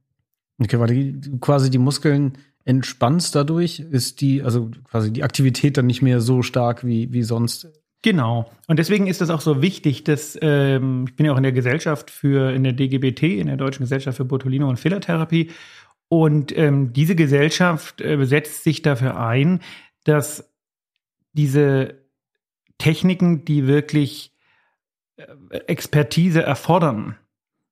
Okay, 0.58 0.78
weil 0.80 0.88
die, 0.88 1.38
quasi 1.40 1.70
die 1.70 1.78
Muskeln 1.78 2.38
entspannst 2.64 3.34
dadurch, 3.34 3.80
ist 3.80 4.20
die, 4.20 4.42
also 4.42 4.70
quasi 4.84 5.12
die 5.12 5.22
Aktivität 5.22 5.76
dann 5.76 5.86
nicht 5.86 6.00
mehr 6.00 6.20
so 6.20 6.42
stark 6.42 6.86
wie, 6.86 7.12
wie 7.12 7.22
sonst. 7.22 7.68
Genau. 8.00 8.50
Und 8.66 8.78
deswegen 8.78 9.06
ist 9.06 9.20
es 9.20 9.30
auch 9.30 9.40
so 9.40 9.62
wichtig, 9.62 10.04
dass 10.04 10.38
ähm, 10.40 11.06
ich 11.08 11.16
bin 11.16 11.26
ja 11.26 11.32
auch 11.32 11.36
in 11.36 11.42
der 11.42 11.52
Gesellschaft 11.52 12.10
für, 12.10 12.52
in 12.52 12.64
der 12.64 12.72
DGBT, 12.72 13.22
in 13.22 13.46
der 13.46 13.56
Deutschen 13.56 13.82
Gesellschaft 13.82 14.16
für 14.16 14.24
Botulino 14.24 14.68
und 14.68 14.78
Fillertherapie. 14.78 15.50
Und 16.08 16.56
ähm, 16.56 16.92
diese 16.92 17.16
Gesellschaft 17.16 18.00
äh, 18.00 18.24
setzt 18.24 18.62
sich 18.62 18.82
dafür 18.82 19.18
ein, 19.18 19.60
dass 20.04 20.52
diese 21.32 22.04
Techniken, 22.78 23.44
die 23.44 23.66
wirklich 23.66 24.32
äh, 25.16 25.26
Expertise 25.66 26.42
erfordern, 26.42 27.16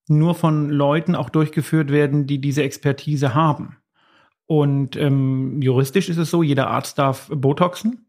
nur 0.09 0.35
von 0.35 0.71
Leuten 0.71 1.15
auch 1.15 1.31
durchgeführt 1.31 1.91
werden, 1.91 2.27
die 2.27 2.41
diese 2.41 2.63
Expertise 2.63 3.35
haben. 3.35 3.77
Und 4.47 4.97
ähm, 4.97 5.63
juristisch 5.63 6.09
ist 6.09 6.19
es 6.19 6.31
so, 6.31 6.43
jeder 6.43 6.69
Arzt 6.69 6.99
darf 6.99 7.31
Botoxen, 7.33 8.07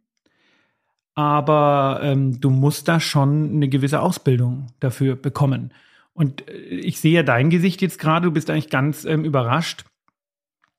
aber 1.15 1.99
ähm, 2.01 2.39
du 2.41 2.49
musst 2.49 2.87
da 2.87 2.99
schon 2.99 3.51
eine 3.53 3.69
gewisse 3.69 4.01
Ausbildung 4.01 4.67
dafür 4.79 5.15
bekommen. 5.15 5.73
Und 6.13 6.47
äh, 6.49 6.53
ich 6.53 6.99
sehe 6.99 7.13
ja 7.13 7.23
dein 7.23 7.49
Gesicht 7.49 7.81
jetzt 7.81 7.99
gerade, 7.99 8.25
du 8.25 8.31
bist 8.31 8.49
eigentlich 8.49 8.69
ganz 8.69 9.05
ähm, 9.05 9.23
überrascht, 9.23 9.85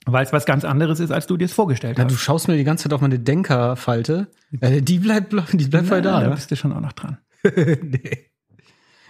weil 0.07 0.25
es 0.25 0.33
was 0.33 0.45
ganz 0.45 0.65
anderes 0.65 1.01
ist, 1.01 1.11
als 1.11 1.27
du 1.27 1.37
dir 1.37 1.47
es 1.47 1.53
vorgestellt 1.53 1.99
ja, 1.99 2.05
hast. 2.05 2.13
Du 2.13 2.17
schaust 2.17 2.49
mir 2.49 2.57
die 2.57 2.65
ganze 2.65 2.85
Zeit 2.85 2.93
auf 2.93 3.01
meine 3.01 3.19
Denkerfalte. 3.19 4.29
Äh, 4.61 4.83
die 4.83 4.99
bleibt, 4.99 5.33
die 5.53 5.67
bleibt 5.67 5.89
voll 5.89 6.03
da. 6.03 6.21
Da 6.21 6.29
ne? 6.29 6.35
bist 6.35 6.51
du 6.51 6.57
schon 6.57 6.73
auch 6.73 6.81
noch 6.81 6.93
dran. 6.93 7.19
nee. 7.57 8.31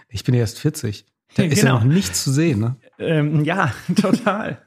Ich 0.09 0.23
bin 0.23 0.33
erst 0.33 0.59
40. 0.59 1.05
Da 1.35 1.43
ist 1.43 1.59
genau. 1.59 1.73
ja 1.73 1.79
noch 1.79 1.83
nichts 1.85 2.23
zu 2.23 2.31
sehen, 2.31 2.59
ne? 2.59 2.75
Ähm, 2.97 3.43
ja, 3.43 3.73
total. 4.01 4.61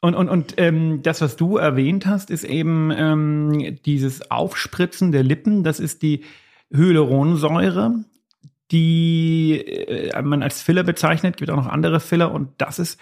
und 0.00 0.14
und, 0.14 0.28
und 0.28 0.54
ähm, 0.58 1.02
das, 1.02 1.20
was 1.22 1.36
du 1.36 1.56
erwähnt 1.56 2.04
hast, 2.06 2.30
ist 2.30 2.44
eben 2.44 2.92
ähm, 2.94 3.78
dieses 3.86 4.30
Aufspritzen 4.30 5.12
der 5.12 5.22
Lippen. 5.22 5.64
Das 5.64 5.80
ist 5.80 6.02
die 6.02 6.24
Hyaluronsäure, 6.70 8.04
die 8.70 9.60
äh, 9.66 10.20
man 10.20 10.42
als 10.42 10.60
Filler 10.60 10.82
bezeichnet. 10.82 11.38
Gibt 11.38 11.50
auch 11.50 11.56
noch 11.56 11.68
andere 11.68 12.00
Filler 12.00 12.32
und 12.32 12.50
das 12.58 12.78
ist 12.78 13.00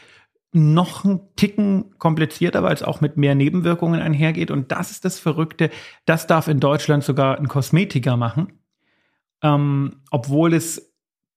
noch 0.54 1.04
ein 1.04 1.20
Ticken 1.37 1.99
komplizierter, 1.99 2.62
weil 2.62 2.75
es 2.75 2.82
auch 2.82 3.00
mit 3.00 3.16
mehr 3.16 3.34
Nebenwirkungen 3.34 4.00
einhergeht. 4.00 4.50
Und 4.50 4.70
das 4.70 4.90
ist 4.90 5.04
das 5.04 5.18
Verrückte. 5.18 5.70
Das 6.06 6.26
darf 6.26 6.49
in 6.49 6.61
Deutschland 6.61 7.04
sogar 7.04 7.38
ein 7.38 7.49
Kosmetiker 7.49 8.16
machen, 8.16 8.52
ähm, 9.42 9.96
obwohl 10.11 10.54
es 10.54 10.94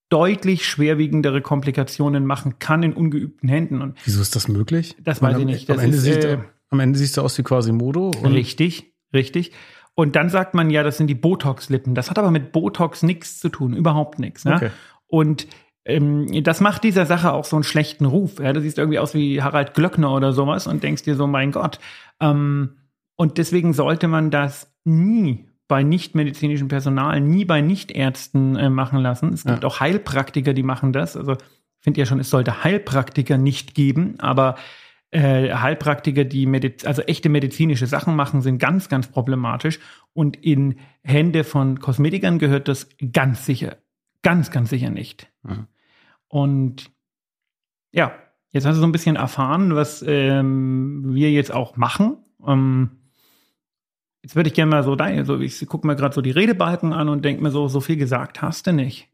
deutlich 0.10 0.66
schwerwiegendere 0.66 1.42
Komplikationen 1.42 2.26
machen 2.26 2.60
kann 2.60 2.84
in 2.84 2.94
ungeübten 2.94 3.50
Händen. 3.50 3.82
Und 3.82 3.98
Wieso 4.06 4.22
ist 4.22 4.36
das 4.36 4.48
möglich? 4.48 4.96
Das 5.04 5.22
weiß 5.22 5.40
ich 5.40 5.46
nicht. 5.46 5.70
Am, 5.70 5.80
Ende 5.80 5.98
ist, 5.98 6.04
siehst, 6.04 6.24
äh, 6.24 6.38
am 6.70 6.80
Ende 6.80 6.98
siehst 6.98 7.18
du 7.18 7.22
aus 7.22 7.38
wie 7.38 7.44
Quasimodo. 7.44 8.12
richtig, 8.24 8.94
richtig. 9.14 9.52
Und 9.96 10.16
dann 10.16 10.30
sagt 10.30 10.54
man 10.54 10.70
ja, 10.70 10.84
das 10.84 10.98
sind 10.98 11.08
die 11.08 11.16
Botox-Lippen. 11.16 11.96
Das 11.96 12.12
hat 12.12 12.20
aber 12.20 12.30
mit 12.30 12.52
Botox 12.52 13.02
nichts 13.02 13.40
zu 13.40 13.50
tun, 13.50 13.74
überhaupt 13.74 14.20
nichts. 14.20 14.46
Ne? 14.46 14.56
Okay. 14.56 14.70
Und 15.08 15.48
ähm, 15.88 16.44
das 16.44 16.60
macht 16.60 16.84
dieser 16.84 17.06
Sache 17.06 17.32
auch 17.32 17.46
so 17.46 17.56
einen 17.56 17.64
schlechten 17.64 18.06
Ruf. 18.06 18.40
Ja? 18.40 18.52
Du 18.54 18.62
siehst 18.62 18.78
irgendwie 18.78 19.00
aus 19.00 19.14
wie 19.14 19.42
Harald 19.42 19.74
Glöckner 19.74 20.14
oder 20.14 20.34
sowas 20.34 20.68
und 20.68 20.84
denkst 20.84 21.04
dir 21.04 21.16
so, 21.16 21.28
mein 21.28 21.52
Gott. 21.52 21.80
Ähm, 22.20 22.76
und 23.16 23.38
deswegen 23.38 23.74
sollte 23.74 24.08
man 24.08 24.30
das 24.30 24.72
nie 24.84 25.46
bei 25.68 25.84
nichtmedizinischem 25.84 26.68
Personal, 26.68 27.20
nie 27.22 27.46
bei 27.46 27.62
Nichtärzten 27.62 28.56
äh, 28.58 28.70
machen 28.70 29.00
lassen. 29.00 29.34
Es 29.34 29.46
gibt 29.46 29.64
ja. 29.64 29.68
auch 29.68 29.80
Heilpraktiker, 29.80 30.54
die 30.54 30.64
machen 30.64 30.92
das. 30.94 31.16
Also 31.16 31.34
ich 31.34 31.84
finde 31.84 32.02
ja 32.02 32.06
schon, 32.06 32.20
es 32.20 32.30
sollte 32.30 32.64
Heilpraktiker 32.64 33.38
nicht 33.38 33.74
geben, 33.74 34.16
aber 34.20 34.56
äh, 35.12 35.54
Heilpraktiker, 35.54 36.26
die 36.26 36.46
Mediz 36.46 36.86
also 36.86 37.02
echte 37.04 37.30
medizinische 37.30 37.88
Sachen 37.88 38.16
machen, 38.16 38.42
sind 38.42 38.60
ganz, 38.60 38.90
ganz 38.90 39.08
problematisch. 39.08 39.80
Und 40.14 40.36
in 40.36 40.80
Hände 41.02 41.46
von 41.46 41.80
Kosmetikern 41.80 42.40
gehört 42.40 42.68
das 42.68 42.90
ganz 43.14 43.46
sicher, 43.46 43.78
ganz, 44.22 44.52
ganz 44.52 44.70
sicher 44.70 44.90
nicht. 44.90 45.32
Ja. 45.48 45.68
Und 46.28 46.92
ja, 47.92 48.12
jetzt 48.52 48.66
hast 48.66 48.76
du 48.76 48.82
so 48.82 48.88
ein 48.88 48.92
bisschen 48.92 49.16
erfahren, 49.16 49.76
was 49.76 50.04
ähm, 50.06 51.04
wir 51.14 51.32
jetzt 51.32 51.54
auch 51.54 51.78
machen. 51.78 52.18
Ähm, 52.46 52.92
jetzt 54.22 54.36
würde 54.36 54.50
ich 54.50 54.54
gerne 54.54 54.72
mal 54.72 54.84
so 54.84 54.96
deine, 54.96 55.26
so 55.26 55.40
ich 55.40 55.66
gucke 55.68 55.88
mir 55.88 55.96
gerade 55.96 56.14
so 56.14 56.22
die 56.22 56.32
Redebalken 56.32 56.94
an 56.94 57.10
und 57.10 57.24
denke 57.24 57.42
mir 57.42 57.52
so, 57.52 57.68
so 57.68 57.80
viel 57.80 57.98
gesagt 57.98 58.42
hast 58.42 58.68
du 58.68 58.74
nicht. 58.74 59.08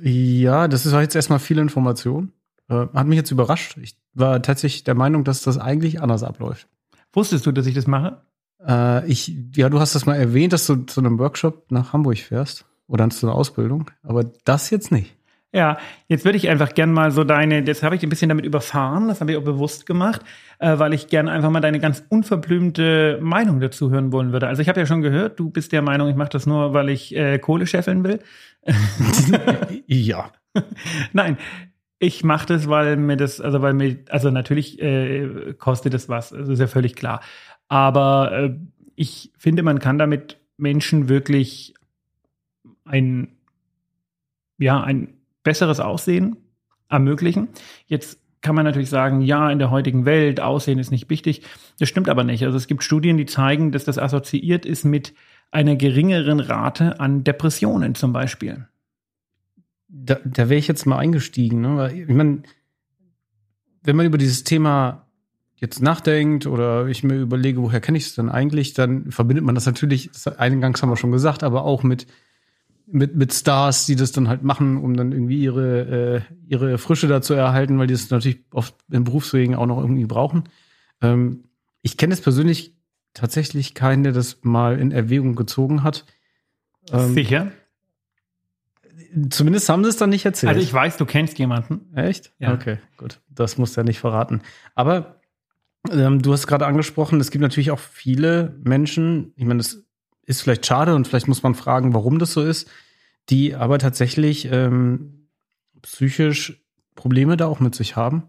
Ja, 0.00 0.68
das 0.68 0.86
ist 0.86 0.92
jetzt 0.92 1.16
erstmal 1.16 1.40
viel 1.40 1.58
Information. 1.58 2.32
Äh, 2.68 2.86
hat 2.94 3.06
mich 3.06 3.16
jetzt 3.16 3.30
überrascht. 3.30 3.76
Ich 3.78 3.96
war 4.14 4.40
tatsächlich 4.42 4.84
der 4.84 4.94
Meinung, 4.94 5.24
dass 5.24 5.42
das 5.42 5.58
eigentlich 5.58 6.00
anders 6.00 6.22
abläuft. 6.22 6.68
Wusstest 7.12 7.44
du, 7.46 7.52
dass 7.52 7.66
ich 7.66 7.74
das 7.74 7.86
mache? 7.86 8.22
Äh, 8.66 9.06
ich, 9.10 9.34
ja, 9.54 9.68
du 9.68 9.80
hast 9.80 9.94
das 9.94 10.06
mal 10.06 10.14
erwähnt, 10.14 10.52
dass 10.52 10.66
du 10.66 10.76
zu 10.76 11.00
einem 11.00 11.18
Workshop 11.18 11.70
nach 11.70 11.92
Hamburg 11.92 12.18
fährst 12.18 12.66
oder 12.86 13.08
zu 13.10 13.26
einer 13.26 13.34
Ausbildung, 13.34 13.90
aber 14.02 14.24
das 14.44 14.70
jetzt 14.70 14.92
nicht. 14.92 15.16
Ja, 15.52 15.78
jetzt 16.06 16.24
würde 16.24 16.38
ich 16.38 16.48
einfach 16.48 16.74
gern 16.74 16.92
mal 16.92 17.10
so 17.10 17.24
deine, 17.24 17.64
das 17.64 17.82
habe 17.82 17.96
ich 17.96 18.02
ein 18.04 18.08
bisschen 18.08 18.28
damit 18.28 18.46
überfahren, 18.46 19.08
das 19.08 19.20
habe 19.20 19.32
ich 19.32 19.36
auch 19.36 19.42
bewusst 19.42 19.84
gemacht, 19.84 20.22
äh, 20.60 20.78
weil 20.78 20.94
ich 20.94 21.08
gern 21.08 21.28
einfach 21.28 21.50
mal 21.50 21.60
deine 21.60 21.80
ganz 21.80 22.04
unverblümte 22.08 23.18
Meinung 23.20 23.58
dazu 23.58 23.90
hören 23.90 24.12
wollen 24.12 24.32
würde. 24.32 24.46
Also 24.46 24.62
ich 24.62 24.68
habe 24.68 24.78
ja 24.78 24.86
schon 24.86 25.02
gehört, 25.02 25.40
du 25.40 25.50
bist 25.50 25.72
der 25.72 25.82
Meinung, 25.82 26.08
ich 26.08 26.14
mache 26.14 26.28
das 26.28 26.46
nur, 26.46 26.72
weil 26.72 26.88
ich 26.88 27.16
äh, 27.16 27.40
Kohle 27.40 27.66
scheffeln 27.66 28.04
will. 28.04 28.20
ja. 29.86 30.30
Nein, 31.12 31.36
ich 31.98 32.22
mache 32.22 32.46
das, 32.46 32.68
weil 32.68 32.96
mir 32.96 33.16
das, 33.16 33.40
also 33.40 33.60
weil 33.60 33.74
mir, 33.74 33.98
also 34.08 34.30
natürlich 34.30 34.80
äh, 34.80 35.54
kostet 35.58 35.94
es 35.94 36.08
was, 36.08 36.30
das 36.30 36.48
ist 36.48 36.60
ja 36.60 36.68
völlig 36.68 36.94
klar. 36.94 37.22
Aber 37.68 38.32
äh, 38.32 38.56
ich 38.94 39.32
finde, 39.36 39.64
man 39.64 39.80
kann 39.80 39.98
damit 39.98 40.38
Menschen 40.56 41.08
wirklich 41.08 41.74
ein, 42.84 43.36
ja, 44.58 44.80
ein 44.80 45.19
besseres 45.50 45.80
Aussehen 45.80 46.36
ermöglichen. 46.88 47.48
Jetzt 47.86 48.20
kann 48.40 48.54
man 48.54 48.64
natürlich 48.64 48.88
sagen, 48.88 49.20
ja, 49.20 49.50
in 49.50 49.58
der 49.58 49.72
heutigen 49.72 50.04
Welt, 50.04 50.38
Aussehen 50.38 50.78
ist 50.78 50.92
nicht 50.92 51.10
wichtig. 51.10 51.42
Das 51.80 51.88
stimmt 51.88 52.08
aber 52.08 52.22
nicht. 52.22 52.44
Also 52.44 52.56
es 52.56 52.68
gibt 52.68 52.84
Studien, 52.84 53.16
die 53.16 53.26
zeigen, 53.26 53.72
dass 53.72 53.84
das 53.84 53.98
assoziiert 53.98 54.64
ist 54.64 54.84
mit 54.84 55.12
einer 55.50 55.74
geringeren 55.74 56.38
Rate 56.38 57.00
an 57.00 57.24
Depressionen 57.24 57.96
zum 57.96 58.12
Beispiel. 58.12 58.68
Da, 59.88 60.18
da 60.24 60.48
wäre 60.48 60.60
ich 60.60 60.68
jetzt 60.68 60.86
mal 60.86 60.98
eingestiegen. 60.98 61.62
Ne? 61.62 61.92
Ich 61.92 62.14
meine, 62.14 62.44
wenn 63.82 63.96
man 63.96 64.06
über 64.06 64.18
dieses 64.18 64.44
Thema 64.44 65.08
jetzt 65.56 65.82
nachdenkt 65.82 66.46
oder 66.46 66.86
ich 66.86 67.02
mir 67.02 67.16
überlege, 67.16 67.60
woher 67.60 67.80
kenne 67.80 67.98
ich 67.98 68.06
es 68.06 68.14
denn 68.14 68.28
eigentlich, 68.28 68.72
dann 68.72 69.10
verbindet 69.10 69.44
man 69.44 69.56
das 69.56 69.66
natürlich, 69.66 70.12
das 70.12 70.28
eingangs 70.28 70.80
haben 70.80 70.90
wir 70.90 70.96
schon 70.96 71.10
gesagt, 71.10 71.42
aber 71.42 71.64
auch 71.64 71.82
mit 71.82 72.06
mit, 72.92 73.14
mit 73.16 73.32
Stars, 73.32 73.86
die 73.86 73.96
das 73.96 74.12
dann 74.12 74.28
halt 74.28 74.42
machen, 74.42 74.76
um 74.76 74.96
dann 74.96 75.12
irgendwie 75.12 75.40
ihre, 75.40 75.80
äh, 76.16 76.34
ihre 76.46 76.78
Frische 76.78 77.08
da 77.08 77.22
zu 77.22 77.34
erhalten, 77.34 77.78
weil 77.78 77.86
die 77.86 77.94
das 77.94 78.10
natürlich 78.10 78.40
oft 78.52 78.74
im 78.90 79.04
Berufswegen 79.04 79.54
auch 79.54 79.66
noch 79.66 79.78
irgendwie 79.78 80.06
brauchen. 80.06 80.44
Ähm, 81.00 81.44
ich 81.82 81.96
kenne 81.96 82.14
es 82.14 82.20
persönlich 82.20 82.74
tatsächlich 83.14 83.74
keinen, 83.74 84.02
der 84.04 84.12
das 84.12 84.38
mal 84.42 84.78
in 84.78 84.92
Erwägung 84.92 85.34
gezogen 85.34 85.82
hat. 85.82 86.04
Ähm, 86.92 87.14
Sicher? 87.14 87.52
Zumindest 89.30 89.68
haben 89.68 89.82
sie 89.82 89.90
es 89.90 89.96
dann 89.96 90.10
nicht 90.10 90.24
erzählt. 90.24 90.50
Also 90.50 90.60
ich 90.60 90.72
weiß, 90.72 90.96
du 90.96 91.04
kennst 91.04 91.38
jemanden. 91.38 91.94
Echt? 91.96 92.32
Ja. 92.38 92.54
Okay, 92.54 92.78
gut. 92.96 93.20
Das 93.28 93.58
musst 93.58 93.76
du 93.76 93.80
ja 93.80 93.84
nicht 93.84 93.98
verraten. 93.98 94.42
Aber 94.74 95.20
ähm, 95.90 96.22
du 96.22 96.32
hast 96.32 96.46
gerade 96.46 96.66
angesprochen, 96.66 97.20
es 97.20 97.30
gibt 97.30 97.42
natürlich 97.42 97.70
auch 97.70 97.78
viele 97.78 98.56
Menschen, 98.62 99.32
ich 99.36 99.44
meine, 99.44 99.58
das 99.58 99.84
ist 100.30 100.42
vielleicht 100.42 100.64
schade 100.64 100.94
und 100.94 101.08
vielleicht 101.08 101.28
muss 101.28 101.42
man 101.42 101.54
fragen, 101.54 101.92
warum 101.92 102.18
das 102.18 102.32
so 102.32 102.42
ist, 102.42 102.70
die 103.28 103.54
aber 103.54 103.78
tatsächlich 103.78 104.48
ähm, 104.50 105.26
psychisch 105.82 106.62
Probleme 106.94 107.36
da 107.36 107.46
auch 107.46 107.60
mit 107.60 107.74
sich 107.74 107.96
haben. 107.96 108.22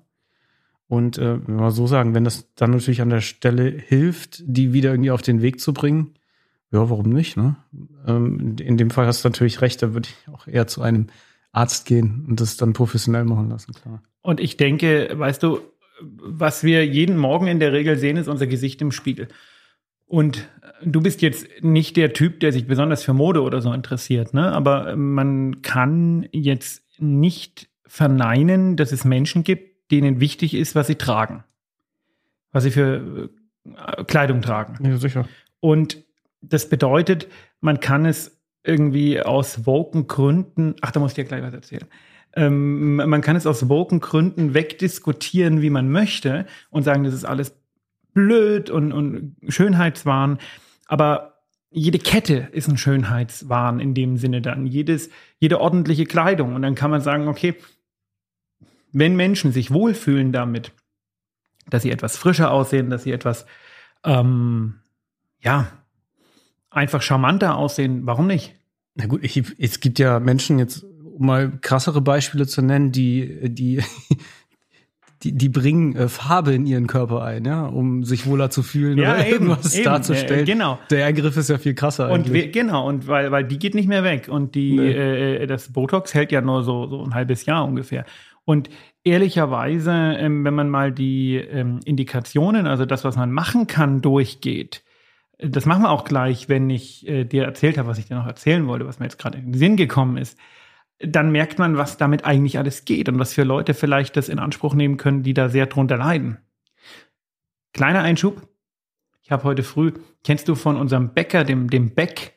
Und 0.88 1.18
äh, 1.18 1.48
wenn 1.48 1.56
wir 1.58 1.72
so 1.72 1.88
sagen, 1.88 2.14
wenn 2.16 2.24
das 2.24 2.54
dann 2.56 2.72
natürlich 2.72 3.02
an 3.02 3.10
der 3.10 3.22
Stelle 3.22 3.70
hilft, 3.70 4.42
die 4.46 4.74
wieder 4.74 4.92
irgendwie 4.92 5.12
auf 5.12 5.22
den 5.22 5.42
Weg 5.42 5.62
zu 5.62 5.74
bringen, 5.74 6.16
ja, 6.72 6.90
warum 6.90 7.10
nicht? 7.10 7.38
Ne? 7.38 7.56
Ähm, 8.08 8.56
in 8.60 8.78
dem 8.78 8.90
Fall 8.90 9.06
hast 9.06 9.24
du 9.24 9.30
natürlich 9.30 9.62
recht, 9.62 9.82
da 9.82 9.94
würde 9.94 10.10
ich 10.10 10.34
auch 10.34 10.48
eher 10.48 10.68
zu 10.68 10.82
einem 10.82 11.08
Arzt 11.52 11.86
gehen 11.86 12.26
und 12.28 12.42
das 12.42 12.58
dann 12.58 12.74
professionell 12.74 13.26
machen 13.26 13.50
lassen, 13.50 13.74
klar. 13.74 14.02
Und 14.22 14.40
ich 14.40 14.58
denke, 14.58 15.10
weißt 15.14 15.44
du, 15.44 15.60
was 16.02 16.64
wir 16.64 16.86
jeden 16.86 17.18
Morgen 17.18 17.48
in 17.48 17.60
der 17.60 17.74
Regel 17.74 17.98
sehen, 17.98 18.18
ist 18.18 18.28
unser 18.28 18.48
Gesicht 18.48 18.82
im 18.82 18.92
Spiegel. 18.92 19.28
Und 20.06 20.50
du 20.84 21.02
bist 21.02 21.22
jetzt 21.22 21.48
nicht 21.62 21.98
der 21.98 22.14
Typ, 22.14 22.40
der 22.40 22.52
sich 22.52 22.68
besonders 22.68 23.04
für 23.04 23.14
Mode 23.14 23.42
oder 23.42 23.62
so 23.62 23.74
interessiert, 23.74 24.34
ne? 24.34 24.52
Aber 24.52 24.96
man 24.96 25.62
kann 25.62 26.28
jetzt 26.32 26.84
nicht 27.00 27.70
verneinen, 27.86 28.78
dass 28.78 28.92
es 28.92 29.06
Menschen 29.06 29.44
gibt, 29.44 29.92
denen 29.92 30.20
wichtig 30.20 30.54
ist, 30.54 30.76
was 30.76 30.88
sie 30.88 30.96
tragen. 30.96 31.44
Was 32.52 32.64
sie 32.64 32.72
für 32.72 33.30
äh, 33.66 34.04
Kleidung 34.06 34.42
tragen. 34.42 34.84
Ja, 34.86 34.98
sicher. 34.98 35.28
Und 35.60 36.04
das 36.42 36.70
bedeutet, 36.70 37.28
man 37.60 37.80
kann 37.80 38.06
es 38.06 38.40
irgendwie 38.64 39.22
aus 39.22 39.66
woken 39.66 40.08
Gründen, 40.08 40.76
ach, 40.82 40.92
da 40.92 41.00
muss 41.00 41.12
ich 41.12 41.16
dir 41.16 41.26
gleich 41.26 41.44
was 41.44 41.54
erzählen. 41.54 41.88
Ähm, 42.34 42.96
man 42.96 43.22
kann 43.22 43.36
es 43.36 43.46
aus 43.46 43.68
woken 43.68 44.00
Gründen 44.00 44.54
wegdiskutieren, 44.54 45.62
wie 45.62 45.70
man 45.70 45.92
möchte 45.92 46.46
und 46.70 46.84
sagen, 46.84 47.04
das 47.04 47.14
ist 47.14 47.26
alles 47.26 47.56
blöd 48.14 48.70
und, 48.70 48.92
und 48.94 49.36
Schönheitswahn. 49.48 50.38
Aber 50.92 51.38
jede 51.70 52.00
Kette 52.00 52.50
ist 52.52 52.68
ein 52.68 52.76
Schönheitswahn 52.76 53.80
in 53.80 53.94
dem 53.94 54.18
Sinne 54.18 54.42
dann. 54.42 54.68
Jedes, 54.68 55.10
jede 55.40 55.62
ordentliche 55.62 56.04
Kleidung. 56.04 56.54
Und 56.54 56.64
dann 56.64 56.76
kann 56.76 56.92
man 56.92 57.00
sagen, 57.00 57.30
okay, 57.30 57.56
wenn 58.92 59.16
Menschen 59.16 59.54
sich 59.54 59.72
wohlfühlen 59.72 60.34
damit, 60.34 60.74
dass 61.70 61.84
sie 61.84 61.92
etwas 61.92 62.18
frischer 62.18 62.52
aussehen, 62.52 62.90
dass 62.90 63.04
sie 63.04 63.14
etwas, 63.14 63.46
ähm, 64.04 64.82
ja, 65.40 65.72
einfach 66.70 67.02
charmanter 67.02 67.56
aussehen, 67.56 68.06
warum 68.06 68.28
nicht? 68.28 68.54
Na 68.96 69.06
gut, 69.06 69.24
ich, 69.24 69.42
es 69.58 69.80
gibt 69.80 69.98
ja 69.98 70.20
Menschen 70.20 70.60
jetzt, 70.60 70.84
um 70.84 71.26
mal 71.26 71.58
krassere 71.62 72.02
Beispiele 72.02 72.48
zu 72.48 72.62
nennen, 72.62 72.92
die, 72.92 73.50
die 73.50 73.82
die, 75.24 75.34
die 75.34 75.50
bringen 75.50 75.96
äh, 75.96 76.08
Farbe 76.08 76.54
in 76.54 76.66
ihren 76.66 76.88
Körper 76.88 77.24
ein, 77.24 77.46
ja, 77.46 77.66
um 77.66 78.04
sich 78.04 78.26
wohler 78.26 78.50
zu 78.50 78.64
fühlen 78.64 78.98
ja, 78.98 79.14
oder 79.14 79.26
eben, 79.26 79.32
irgendwas 79.32 79.76
eben, 79.76 79.86
darzustellen. 79.86 80.42
Äh, 80.42 80.52
genau. 80.52 80.80
Der 80.90 81.06
Ergriff 81.06 81.38
ist 81.38 81.50
ja 81.50 81.58
viel 81.58 81.76
krasser 81.76 82.06
und 82.06 82.22
eigentlich. 82.22 82.34
Wir, 82.34 82.52
genau, 82.52 82.88
und 82.88 83.08
weil, 83.08 83.32
weil 83.32 83.44
die 83.44 83.60
geht 83.60 83.76
nicht 83.76 83.88
mehr 83.88 84.04
weg. 84.04 84.28
Und 84.30 84.56
die, 84.56 84.76
Nee. 84.76 84.92
äh, 84.92 85.48
das 85.48 85.72
Botox 85.72 86.14
hält 86.14 86.32
ja 86.32 86.42
nur 86.42 86.64
so, 86.64 86.88
so 86.88 87.04
ein 87.04 87.14
halbes 87.14 87.46
Jahr 87.46 87.66
ungefähr. 87.66 88.06
Und 88.46 88.70
ehrlicherweise, 89.04 89.92
ähm, 89.92 90.44
wenn 90.44 90.54
man 90.56 90.70
mal 90.70 90.92
die 90.92 91.36
ähm, 91.36 91.80
Indikationen, 91.86 92.66
also 92.68 92.86
das, 92.86 93.04
was 93.04 93.16
man 93.16 93.32
machen 93.32 93.68
kann, 93.68 94.02
durchgeht, 94.02 94.84
das 95.38 95.66
machen 95.66 95.84
wir 95.84 95.90
auch 95.90 96.04
gleich, 96.04 96.50
wenn 96.50 96.70
ich 96.70 97.08
äh, 97.08 97.26
dir 97.26 97.44
erzählt 97.44 97.78
habe, 97.78 97.88
was 97.88 97.98
ich 97.98 98.08
dir 98.08 98.16
noch 98.16 98.28
erzählen 98.28 98.68
wollte, 98.68 98.86
was 98.86 99.00
mir 99.00 99.06
jetzt 99.06 99.18
gerade 99.18 99.38
in 99.38 99.46
den 99.46 99.54
Sinn 99.54 99.76
gekommen 99.76 100.18
ist, 100.18 100.38
dann 101.04 101.32
merkt 101.32 101.60
man, 101.60 101.78
was 101.78 101.98
damit 101.98 102.26
eigentlich 102.26 102.58
alles 102.58 102.86
geht 102.86 103.10
und 103.10 103.20
was 103.20 103.34
für 103.34 103.44
Leute 103.44 103.74
vielleicht 103.74 104.18
das 104.18 104.30
in 104.30 104.40
Anspruch 104.40 104.74
nehmen 104.74 104.98
können, 104.98 105.24
die 105.24 105.34
da 105.34 105.50
sehr 105.50 105.66
drunter 105.66 105.98
leiden. 105.98 106.38
Kleiner 107.74 108.02
Einschub. 108.02 108.48
Ich 109.22 109.32
habe 109.32 109.44
heute 109.44 109.64
früh, 109.64 109.94
kennst 110.24 110.48
du 110.48 110.56
von 110.56 110.78
unserem 110.78 111.14
Bäcker, 111.14 111.44
dem, 111.44 111.70
dem 111.70 111.94
Beck, 111.94 112.36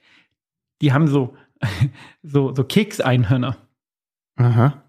die 0.81 0.93
haben 0.93 1.09
so, 1.09 1.37
so, 2.23 2.55
so 2.55 2.65
Kekseinhörner. 2.65 3.57
Aha. 4.37 4.84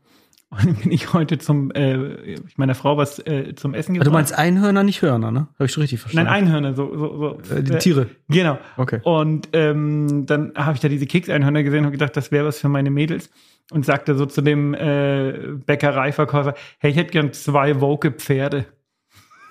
Und 0.58 0.65
dann 0.65 0.76
bin 0.76 0.91
ich 0.91 1.13
heute 1.13 1.38
zum, 1.38 1.72
äh, 1.72 2.15
ich 2.24 2.58
meiner 2.58 2.76
Frau 2.76 2.98
was 2.98 3.20
äh, 3.20 3.56
zum 3.56 3.74
Essen 3.74 3.91
Ah, 3.91 3.94
gebracht. 3.96 4.08
Du 4.08 4.12
meinst 4.12 4.38
Einhörner, 4.38 4.84
nicht 4.84 5.02
Hörner, 5.02 5.32
ne? 5.32 5.48
Habe 5.56 5.65
ich 5.65 5.72
schon 5.72 5.82
richtig 5.82 6.00
Nein, 6.00 6.02
verstanden? 6.02 6.32
Einhörner, 6.32 6.74
so, 6.74 6.98
so, 6.98 7.39
so. 7.44 7.56
Äh, 7.56 7.63
die 7.63 7.78
Tiere. 7.78 8.08
Genau. 8.30 8.58
Okay. 8.78 9.00
Und 9.04 9.50
ähm, 9.54 10.26
dann 10.26 10.54
habe 10.56 10.76
ich 10.76 10.80
da 10.80 10.88
diese 10.88 11.06
Kekseinhörner 11.08 11.63
gesehen 11.63 11.86
und 11.86 11.91
gedacht, 11.91 12.15
das 12.15 12.32
wäre 12.32 12.46
was 12.46 12.60
für 12.60 12.70
meine 12.70 12.89
Mädels. 12.89 13.30
Und 13.72 13.84
sagte 13.86 14.15
so 14.15 14.26
zu 14.28 14.41
dem 14.41 14.74
äh, 14.76 15.34
Bäckereiverkäufer, 15.65 16.54
hey, 16.78 16.91
ich 16.91 16.98
hätte 16.98 17.12
gern 17.12 17.34
zwei 17.34 17.82
woke 17.82 18.12
Pferde. 18.12 18.65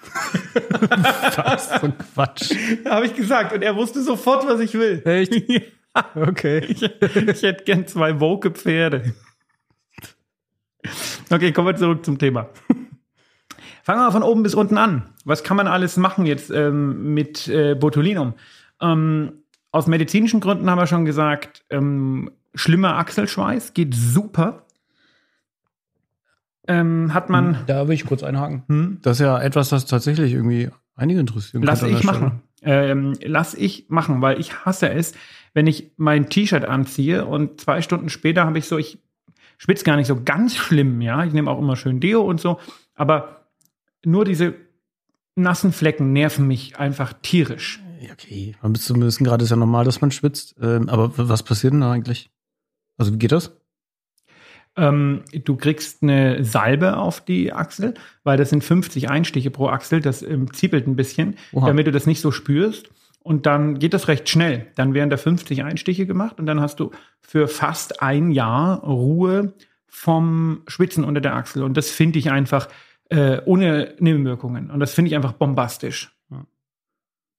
Was 1.37 1.67
für 1.79 1.87
ein 1.87 1.95
Quatsch. 1.99 2.53
habe 2.89 3.07
ich 3.07 3.15
gesagt. 3.17 3.53
Und 3.53 3.63
er 3.63 3.75
wusste 3.75 4.03
sofort, 4.03 4.47
was 4.47 4.61
ich 4.61 4.75
will. 4.75 5.03
Echt? 5.05 5.35
Okay. 6.17 6.59
ich, 6.69 6.83
ich 6.83 7.43
hätte 7.43 7.63
gern 7.65 7.87
zwei 7.87 8.19
woke 8.19 8.51
Pferde. 8.51 9.15
Okay, 11.31 11.53
kommen 11.53 11.69
wir 11.69 11.77
zurück 11.77 12.05
zum 12.05 12.19
Thema. 12.19 12.49
Fangen 13.83 14.01
wir 14.01 14.05
mal 14.07 14.11
von 14.13 14.23
oben 14.23 14.43
bis 14.43 14.55
unten 14.55 14.79
an. 14.79 15.03
Was 15.25 15.43
kann 15.45 15.57
man 15.57 15.67
alles 15.67 15.97
machen 15.97 16.27
jetzt 16.27 16.51
ähm, 16.51 17.15
mit 17.15 17.49
äh, 17.49 17.75
Botulinum? 17.75 18.35
Ähm, 18.81 19.33
aus 19.71 19.87
medizinischen 19.87 20.41
Gründen 20.41 20.71
haben 20.71 20.79
wir 20.79 20.87
schon 20.87 21.05
gesagt, 21.05 21.65
ähm, 21.71 22.31
schlimmer 22.55 22.97
Achselschweiß 22.97 23.75
geht 23.75 23.95
super. 23.95 24.63
Ähm, 26.67 27.13
hat 27.13 27.29
man, 27.29 27.59
Da 27.67 27.87
will 27.89 27.95
ich 27.95 28.07
kurz 28.07 28.23
einhaken. 28.23 28.63
hm, 28.69 28.99
Das 29.03 29.19
ist 29.19 29.21
ja 29.21 29.39
etwas, 29.41 29.69
das 29.69 29.85
tatsächlich 29.85 30.33
irgendwie 30.33 30.71
einige 30.97 31.21
interessieren 31.21 31.63
lass 31.63 31.83
ich 31.83 32.05
machen. 32.05 32.41
Ähm, 32.63 33.13
lass 33.23 33.53
ich 33.53 33.87
machen, 33.91 34.23
weil 34.23 34.41
ich 34.41 34.65
hasse 34.65 34.89
es, 34.89 35.13
wenn 35.53 35.67
ich 35.67 35.93
mein 35.99 36.31
T-Shirt 36.31 36.65
anziehe 36.65 37.27
und 37.27 37.61
zwei 37.61 37.83
Stunden 37.83 38.09
später 38.09 38.47
habe 38.47 38.57
ich 38.59 38.65
so, 38.67 38.79
ich 38.79 38.99
schwitze 39.59 39.85
gar 39.85 39.97
nicht 39.97 40.07
so 40.07 40.23
ganz 40.23 40.57
schlimm, 40.57 41.01
ja. 41.01 41.25
Ich 41.25 41.33
nehme 41.33 41.51
auch 41.51 41.59
immer 41.59 41.77
schön 41.77 42.01
Deo 42.01 42.23
und 42.23 42.41
so, 42.41 42.59
aber 42.95 43.47
nur 44.05 44.25
diese 44.25 44.55
nassen 45.37 45.73
Flecken 45.73 46.13
nerven 46.13 46.47
mich 46.47 46.79
einfach 46.79 47.13
tierisch. 47.23 47.81
Okay, 48.13 48.55
man 48.63 48.73
bis 48.73 48.85
zumindest 48.85 49.19
gerade 49.21 49.45
ist 49.45 49.51
ja 49.51 49.57
normal, 49.57 49.85
dass 49.85 50.01
man 50.01 50.11
schwitzt. 50.11 50.57
Ähm, 50.61 50.89
aber 50.89 51.13
was 51.17 51.43
passiert 51.43 51.73
denn 51.73 51.81
da 51.81 51.93
eigentlich? 51.93 52.31
Also 52.99 53.13
wie 53.13 53.19
geht 53.19 53.33
das? 53.33 53.57
Ähm, 54.77 55.23
du 55.33 55.57
kriegst 55.57 56.03
eine 56.03 56.45
Salbe 56.45 56.97
auf 56.97 57.25
die 57.25 57.53
Achsel, 57.53 57.95
weil 58.25 58.37
das 58.37 58.51
sind 58.51 58.65
50 58.65 59.09
Einstiche 59.09 59.51
pro 59.51 59.69
Achsel, 59.69 60.01
das 60.01 60.23
ähm, 60.23 60.53
ziepelt 60.53 60.87
ein 60.87 60.97
bisschen, 60.97 61.37
Oha. 61.53 61.67
damit 61.67 61.87
du 61.87 61.93
das 61.93 62.07
nicht 62.07 62.21
so 62.21 62.33
spürst. 62.33 62.91
Und 63.25 63.47
dann 63.47 63.79
geht 63.79 63.95
das 63.95 64.07
recht 64.09 64.29
schnell. 64.29 64.67
Dann 64.75 64.93
werden 64.93 65.09
da 65.09 65.17
50 65.17 65.65
Einstiche 65.65 66.07
gemacht 66.07 66.39
und 66.39 66.45
dann 66.45 66.61
hast 66.61 66.79
du 66.79 66.91
für 67.23 67.49
fast 67.49 68.03
ein 68.03 68.31
Jahr 68.31 68.81
Ruhe 68.85 69.55
vom 69.89 70.63
Schwitzen 70.67 71.05
unter 71.05 71.23
der 71.23 71.35
Achsel. 71.35 71.63
Und 71.63 71.75
das 71.79 71.91
finde 71.91 72.19
ich 72.19 72.31
einfach 72.31 72.69
äh, 73.09 73.41
ohne 73.47 73.95
Nebenwirkungen. 73.99 74.71
Und 74.71 74.79
das 74.79 74.93
finde 74.93 75.09
ich 75.09 75.17
einfach 75.17 75.33
bombastisch. 75.33 76.15
Ja. 76.31 76.47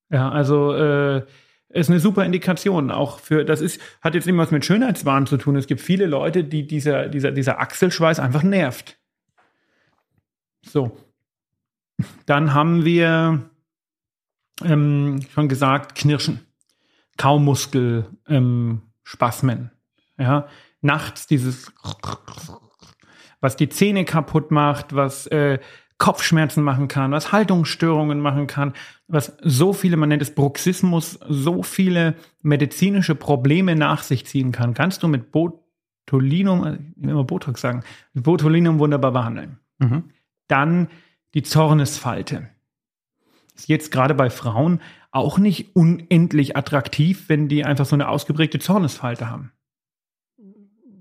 Ja, 0.10 0.30
also 0.32 0.74
äh, 0.74 1.24
ist 1.70 1.92
eine 1.92 2.00
super 2.00 2.26
Indikation. 2.26 2.90
Auch 2.90 3.20
für, 3.20 3.46
das 3.46 3.62
ist, 3.62 3.80
hat 4.02 4.16
jetzt 4.16 4.26
irgendwas 4.26 4.50
mit 4.50 4.66
Schönheitswahn 4.66 5.28
zu 5.28 5.38
tun. 5.38 5.56
Es 5.56 5.68
gibt 5.68 5.82
viele 5.82 6.08
Leute, 6.08 6.44
die 6.44 6.66
dieser, 6.66 7.10
dieser, 7.10 7.32
dieser 7.32 7.60
Achselschweiß 7.60 8.20
einfach 8.20 8.42
nervt. 8.42 8.98
So. 10.64 10.98
Dann 12.26 12.56
haben 12.56 12.86
wir 12.86 13.52
ähm, 14.64 15.22
schon 15.34 15.50
gesagt, 15.50 15.96
Knirschen. 15.96 16.40
Kaumuskel, 17.18 18.06
ähm, 18.28 18.82
Spasmen. 19.04 19.72
Ja, 20.18 20.48
nachts 20.82 21.28
dieses, 21.28 21.72
was 23.42 23.56
die 23.56 23.70
Zähne 23.70 24.06
kaputt 24.06 24.52
macht, 24.52 24.96
was 24.96 25.28
äh, 25.28 25.60
Kopfschmerzen 25.98 26.64
machen 26.64 26.88
kann, 26.88 27.12
was 27.12 27.32
Haltungsstörungen 27.32 28.20
machen 28.20 28.48
kann, 28.48 28.74
was 29.08 29.38
so 29.42 29.72
viele, 29.72 29.98
man 29.98 30.10
nennt 30.10 30.22
es 30.22 30.36
Bruxismus, 30.36 31.20
so 31.28 31.64
viele 31.64 32.16
medizinische 32.42 33.16
Probleme 33.16 33.76
nach 33.76 34.04
sich 34.04 34.26
ziehen 34.26 34.52
kann, 34.52 34.74
kannst 34.74 35.04
du 35.04 35.08
mit 35.08 35.32
Botulinum, 35.32 36.66
äh, 36.66 36.80
ich 36.98 37.04
will 37.04 37.12
immer 37.12 37.24
Botox 37.24 37.62
sagen, 37.62 37.84
mit 38.14 38.24
Botulinum 38.24 38.80
wunderbar 38.80 39.12
behandeln. 39.12 39.60
Mhm. 39.80 40.12
Dann 40.48 40.90
die 41.34 41.44
Zornesfalte. 41.44 42.50
Ist 43.56 43.68
jetzt 43.70 43.92
gerade 43.92 44.14
bei 44.14 44.30
Frauen 44.30 44.82
auch 45.12 45.38
nicht 45.38 45.76
unendlich 45.76 46.58
attraktiv, 46.58 47.30
wenn 47.30 47.48
die 47.48 47.64
einfach 47.64 47.86
so 47.86 47.96
eine 47.96 48.10
ausgeprägte 48.10 48.60
Zornesfalte 48.60 49.30
haben. 49.30 49.52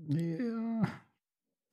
Ja. 0.07 0.87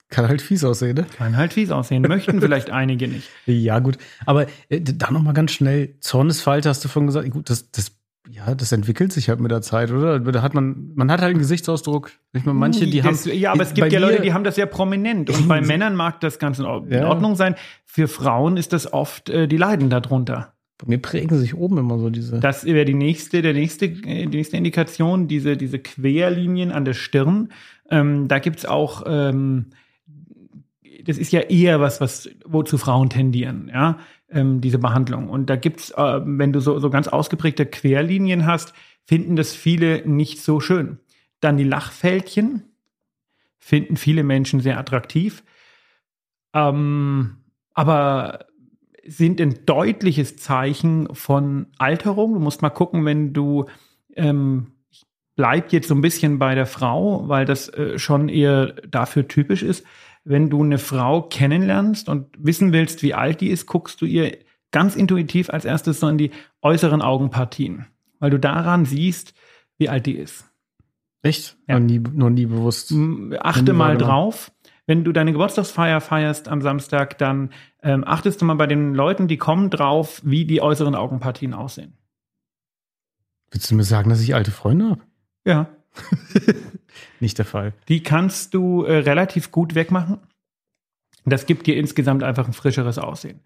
Kann 0.09 0.29
halt 0.29 0.43
fies 0.43 0.63
aussehen, 0.65 0.97
ne? 0.97 1.07
Kann 1.17 1.37
halt 1.37 1.53
fies 1.55 1.71
aussehen. 1.71 2.03
Möchten 2.03 2.41
vielleicht 2.41 2.71
einige 2.71 3.09
nicht. 3.09 3.29
Ja, 3.47 3.79
gut. 3.79 3.97
Aber 4.27 4.47
äh, 4.69 4.81
da 4.81 5.11
noch 5.11 5.23
mal 5.23 5.33
ganz 5.33 5.53
schnell. 5.53 5.95
Zornesfalte 6.01 6.69
hast 6.69 6.85
du 6.85 6.89
vorhin 6.89 7.07
gesagt. 7.07 7.31
Gut, 7.31 7.49
das, 7.49 7.71
das, 7.71 7.93
ja, 8.29 8.55
das 8.55 8.73
entwickelt 8.73 9.13
sich 9.13 9.29
halt 9.31 9.41
mit 9.41 9.51
der 9.51 9.63
Zeit, 9.63 9.91
oder? 9.91 10.21
Da 10.21 10.43
hat 10.43 10.53
man, 10.53 10.93
man 10.95 11.11
hat 11.11 11.21
halt 11.23 11.31
einen 11.31 11.39
Gesichtsausdruck. 11.39 12.11
Ich 12.35 12.45
meine, 12.45 12.59
manche, 12.59 12.87
die 12.87 13.01
das, 13.01 13.25
haben. 13.27 13.35
Ja, 13.39 13.53
aber 13.53 13.63
es 13.63 13.73
gibt 13.73 13.91
ja 13.91 14.01
Leute, 14.01 14.21
die 14.21 14.35
haben 14.35 14.45
das 14.45 14.57
sehr 14.57 14.67
prominent. 14.67 15.31
Und 15.31 15.49
bei 15.49 15.63
Männern 15.63 15.95
mag 15.97 16.21
das 16.21 16.39
ganz 16.39 16.59
in 16.59 16.67
Or- 16.67 16.85
in 16.87 16.93
Ja. 16.93 17.09
Ordnung 17.09 17.35
sein. 17.37 17.55
Für 17.87 18.07
Frauen 18.09 18.57
ist 18.59 18.73
das 18.75 18.93
oft, 18.93 19.31
äh, 19.31 19.49
die 19.49 19.57
leiden 19.57 19.89
darunter. 19.89 20.53
Bei 20.83 20.89
mir 20.89 20.99
prägen 20.99 21.39
sich 21.39 21.55
oben 21.55 21.79
immer 21.79 21.99
so 21.99 22.11
diese. 22.11 22.41
Das 22.41 22.65
wäre 22.65 22.85
die 22.85 22.95
nächste, 22.95 23.41
der 23.41 23.53
nächste, 23.53 23.87
äh, 23.87 24.27
die 24.27 24.37
nächste 24.37 24.57
Indikation, 24.57 25.29
diese, 25.29 25.57
diese 25.57 25.79
Querlinien 25.79 26.73
an 26.73 26.85
der 26.85 26.95
Stirn. 26.95 27.51
Ähm, 27.89 28.27
da 28.27 28.41
gibt's 28.41 28.67
auch, 28.67 29.05
ähm, 29.07 29.67
das 31.05 31.19
ist 31.19 31.33
ja 31.33 31.41
eher 31.41 31.81
was, 31.81 32.01
was, 32.01 32.29
wozu 32.45 32.79
Frauen 32.79 33.11
tendieren, 33.11 33.71
ja, 33.73 33.99
ähm, 34.29 34.61
diese 34.61 34.79
Behandlung. 34.79 35.29
Und 35.29 35.49
da 35.51 35.57
gibt's, 35.57 35.91
äh, 35.91 36.21
wenn 36.25 36.53
du 36.53 36.59
so, 36.59 36.81
so 36.81 36.91
ganz 36.91 37.07
ausgeprägte 37.07 37.65
Querlinien 37.65 38.47
hast, 38.47 38.75
finden 39.05 39.37
das 39.37 39.55
viele 39.55 40.07
nicht 40.07 40.43
so 40.43 40.59
schön. 40.59 40.99
Dann 41.41 41.57
die 41.57 41.65
Lachfältchen 41.65 42.65
finden 43.59 43.97
viele 43.97 44.25
Menschen 44.25 44.59
sehr 44.59 44.79
attraktiv. 44.79 45.45
Ähm, 46.55 47.37
aber 47.73 48.47
sind 49.07 49.41
ein 49.41 49.67
deutliches 49.67 50.37
Zeichen 50.37 51.09
von 51.15 51.67
Alterung. 51.79 52.35
Du 52.35 52.41
musst 52.41 52.63
mal 52.63 52.71
gucken, 52.71 53.05
wenn 53.05 53.33
du, 53.33 53.67
ähm, 54.15 54.73
ich 54.91 55.05
bleib 55.37 55.73
jetzt 55.73 55.89
so 55.89 55.95
ein 55.95 56.01
bisschen 56.01 56.39
bei 56.39 56.55
der 56.55 56.67
Frau, 56.67 57.29
weil 57.29 57.45
das 57.45 57.69
äh, 57.69 57.99
schon 57.99 58.29
eher 58.29 58.75
dafür 58.89 59.27
typisch 59.29 59.63
ist. 59.63 59.85
Wenn 60.25 60.51
du 60.51 60.63
eine 60.63 60.79
Frau 60.79 61.23
kennenlernst 61.23 62.09
und 62.09 62.29
wissen 62.39 62.73
willst, 62.73 63.03
wie 63.03 63.15
alt 63.15 63.41
die 63.41 63.49
ist, 63.51 63.67
guckst 63.67 64.01
du 64.01 64.07
ihr 64.07 64.39
ganz 64.71 64.95
intuitiv 64.95 65.51
als 65.51 65.65
erstes 65.65 66.01
so 66.01 66.09
in 66.09 66.19
die 66.19 66.31
äußeren 66.63 67.03
Augenpartien, 67.03 67.87
weil 68.21 68.31
du 68.31 68.39
daran 68.39 68.85
siehst, 68.85 69.35
wie 69.79 69.89
alt 69.89 70.07
die 70.07 70.17
ist. 70.17 70.49
Echt? 71.23 71.57
Ja. 71.69 71.79
Noch, 71.79 71.87
nie, 71.87 71.99
noch 71.99 72.31
nie 72.31 72.47
bewusst. 72.47 72.93
Achte 73.41 73.65
Nie 73.65 73.73
mal 73.73 73.97
drauf. 73.97 74.53
Wenn 74.93 75.05
du 75.05 75.13
deine 75.13 75.33
Geburtstagsfeier 75.33 76.03
feierst 76.03 76.49
am 76.49 76.61
Samstag, 76.61 77.17
dann 77.17 77.49
ähm, 77.83 78.05
achtest 78.07 78.43
du 78.43 78.45
mal 78.45 78.57
bei 78.57 78.67
den 78.67 78.95
Leuten, 78.95 79.27
die 79.27 79.39
kommen, 79.39 79.71
drauf, 79.71 80.21
wie 80.23 80.45
die 80.45 80.61
äußeren 80.61 80.95
Augenpartien 80.95 81.55
aussehen. 81.55 81.97
Willst 83.51 83.71
du 83.71 83.75
mir 83.75 83.85
sagen, 83.85 84.11
dass 84.11 84.21
ich 84.21 84.35
alte 84.35 84.51
Freunde 84.51 84.91
habe? 84.91 85.01
Ja. 85.47 85.71
Nicht 87.21 87.39
der 87.39 87.47
Fall. 87.47 87.73
Die 87.89 88.03
kannst 88.03 88.53
du 88.53 88.85
äh, 88.85 88.99
relativ 88.99 89.51
gut 89.51 89.75
wegmachen. 89.75 90.19
Das 91.25 91.47
gibt 91.47 91.67
dir 91.67 91.79
insgesamt 91.79 92.23
einfach 92.23 92.47
ein 92.47 92.53
frischeres 92.53 92.99
Aussehen. 92.99 93.41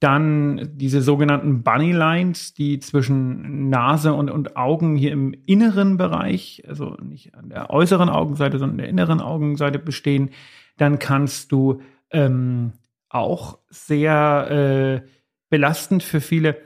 Dann 0.00 0.72
diese 0.74 1.00
sogenannten 1.00 1.62
Bunny 1.62 1.92
Lines, 1.92 2.52
die 2.52 2.80
zwischen 2.80 3.70
Nase 3.70 4.12
und, 4.12 4.30
und 4.30 4.56
Augen 4.56 4.94
hier 4.96 5.12
im 5.12 5.34
inneren 5.46 5.96
Bereich, 5.96 6.62
also 6.68 6.96
nicht 7.02 7.34
an 7.34 7.48
der 7.48 7.70
äußeren 7.70 8.10
Augenseite, 8.10 8.58
sondern 8.58 8.78
der 8.78 8.88
inneren 8.88 9.20
Augenseite 9.20 9.78
bestehen. 9.78 10.30
Dann 10.76 10.98
kannst 10.98 11.50
du 11.50 11.80
ähm, 12.10 12.72
auch 13.08 13.58
sehr 13.70 15.02
äh, 15.04 15.08
belastend 15.48 16.02
für 16.02 16.20
viele 16.20 16.56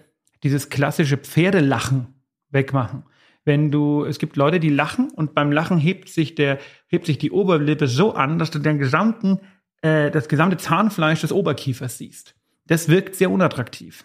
dieses 0.43 0.69
klassische 0.69 1.17
Pferdelachen 1.17 2.15
wegmachen. 2.51 3.05
Wenn 3.45 3.71
du, 3.71 4.05
es 4.05 4.19
gibt 4.19 4.37
Leute, 4.37 4.61
die 4.61 4.69
lachen 4.69 5.11
und 5.11 5.35
beim 5.35 5.53
Lachen 5.53 5.79
hebt 5.79 6.09
sich 6.09 6.35
der, 6.35 6.59
hebt 6.89 7.07
sich 7.07 7.19
die 7.19 7.31
Oberlippe 7.31 7.87
so 7.87 8.15
an, 8.15 8.39
dass 8.39 8.51
du 8.51 8.59
den 8.59 8.79
gesamten, 8.79 9.41
äh, 9.83 10.11
das 10.11 10.29
gesamte 10.29 10.57
Zahnfleisch 10.57 11.21
des 11.21 11.33
Oberkiefers 11.33 11.99
siehst. 11.99 12.35
Das 12.71 12.89
wirkt 12.89 13.17
sehr 13.17 13.33
unattraktiv 13.33 14.05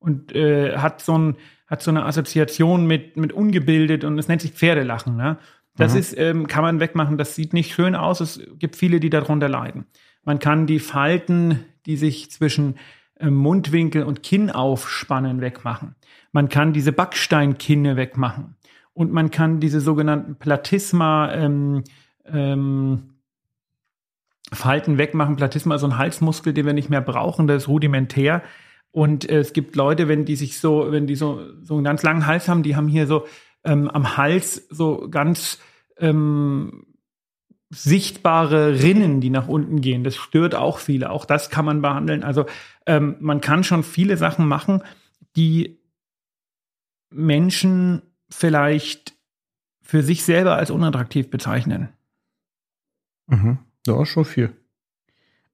und 0.00 0.34
äh, 0.34 0.76
hat 0.76 1.00
so 1.00 1.16
ein, 1.16 1.36
hat 1.68 1.82
so 1.82 1.92
eine 1.92 2.04
Assoziation 2.04 2.84
mit 2.84 3.16
mit 3.16 3.32
ungebildet 3.32 4.02
und 4.02 4.18
es 4.18 4.26
nennt 4.26 4.42
sich 4.42 4.50
Pferdelachen. 4.52 5.16
Ne? 5.16 5.38
Das 5.76 5.92
Mhm. 5.94 5.98
ist, 6.00 6.18
ähm, 6.18 6.46
kann 6.48 6.62
man 6.62 6.80
wegmachen. 6.80 7.16
Das 7.16 7.36
sieht 7.36 7.52
nicht 7.52 7.72
schön 7.72 7.94
aus. 7.94 8.20
Es 8.20 8.40
gibt 8.58 8.74
viele, 8.74 8.98
die 8.98 9.08
darunter 9.08 9.48
leiden. 9.48 9.86
Man 10.24 10.40
kann 10.40 10.66
die 10.66 10.80
Falten, 10.80 11.60
die 11.86 11.96
sich 11.96 12.28
zwischen 12.32 12.74
ähm, 13.20 13.34
Mundwinkel 13.34 14.02
und 14.02 14.24
Kinn 14.24 14.50
aufspannen, 14.50 15.40
wegmachen. 15.40 15.94
Man 16.32 16.48
kann 16.48 16.72
diese 16.72 16.90
Backsteinkinne 16.92 17.96
wegmachen. 17.96 18.56
Und 18.94 19.12
man 19.12 19.30
kann 19.30 19.60
diese 19.60 19.80
sogenannten 19.80 20.34
Platysma 20.36 21.32
ähm, 21.32 21.84
ähm, 22.26 23.14
Falten 24.52 24.98
wegmachen. 24.98 25.36
Platysma 25.36 25.76
ist 25.76 25.82
so 25.82 25.86
ein 25.86 25.98
Halsmuskel, 25.98 26.52
den 26.52 26.66
wir 26.66 26.72
nicht 26.72 26.90
mehr 26.90 27.00
brauchen, 27.00 27.46
der 27.46 27.56
ist 27.56 27.68
rudimentär. 27.68 28.42
Und 28.92 29.28
äh, 29.28 29.38
es 29.38 29.52
gibt 29.52 29.76
Leute, 29.76 30.08
wenn 30.08 30.24
die 30.24 30.36
sich 30.36 30.58
so, 30.58 30.90
wenn 30.90 31.06
die 31.06 31.14
so, 31.14 31.40
so 31.62 31.74
einen 31.74 31.84
ganz 31.84 32.02
langen 32.02 32.26
Hals 32.26 32.48
haben, 32.48 32.62
die 32.62 32.76
haben 32.76 32.88
hier 32.88 33.06
so 33.06 33.26
ähm, 33.64 33.88
am 33.88 34.16
Hals 34.16 34.66
so 34.70 35.08
ganz 35.08 35.58
ähm, 35.98 36.86
sichtbare 37.70 38.82
Rinnen, 38.82 39.20
die 39.20 39.30
nach 39.30 39.46
unten 39.46 39.80
gehen. 39.80 40.02
Das 40.02 40.16
stört 40.16 40.54
auch 40.56 40.78
viele. 40.78 41.10
Auch 41.10 41.24
das 41.24 41.50
kann 41.50 41.64
man 41.64 41.82
behandeln. 41.82 42.24
Also 42.24 42.46
ähm, 42.86 43.16
man 43.20 43.40
kann 43.40 43.62
schon 43.62 43.84
viele 43.84 44.16
Sachen 44.16 44.48
machen, 44.48 44.82
die 45.36 45.78
Menschen 47.10 48.02
vielleicht 48.28 49.14
für 49.82 50.02
sich 50.02 50.24
selber 50.24 50.56
als 50.56 50.70
unattraktiv 50.70 51.30
bezeichnen. 51.30 51.90
Mhm. 53.26 53.58
Ja, 53.86 54.04
schon 54.04 54.24
viel. 54.24 54.50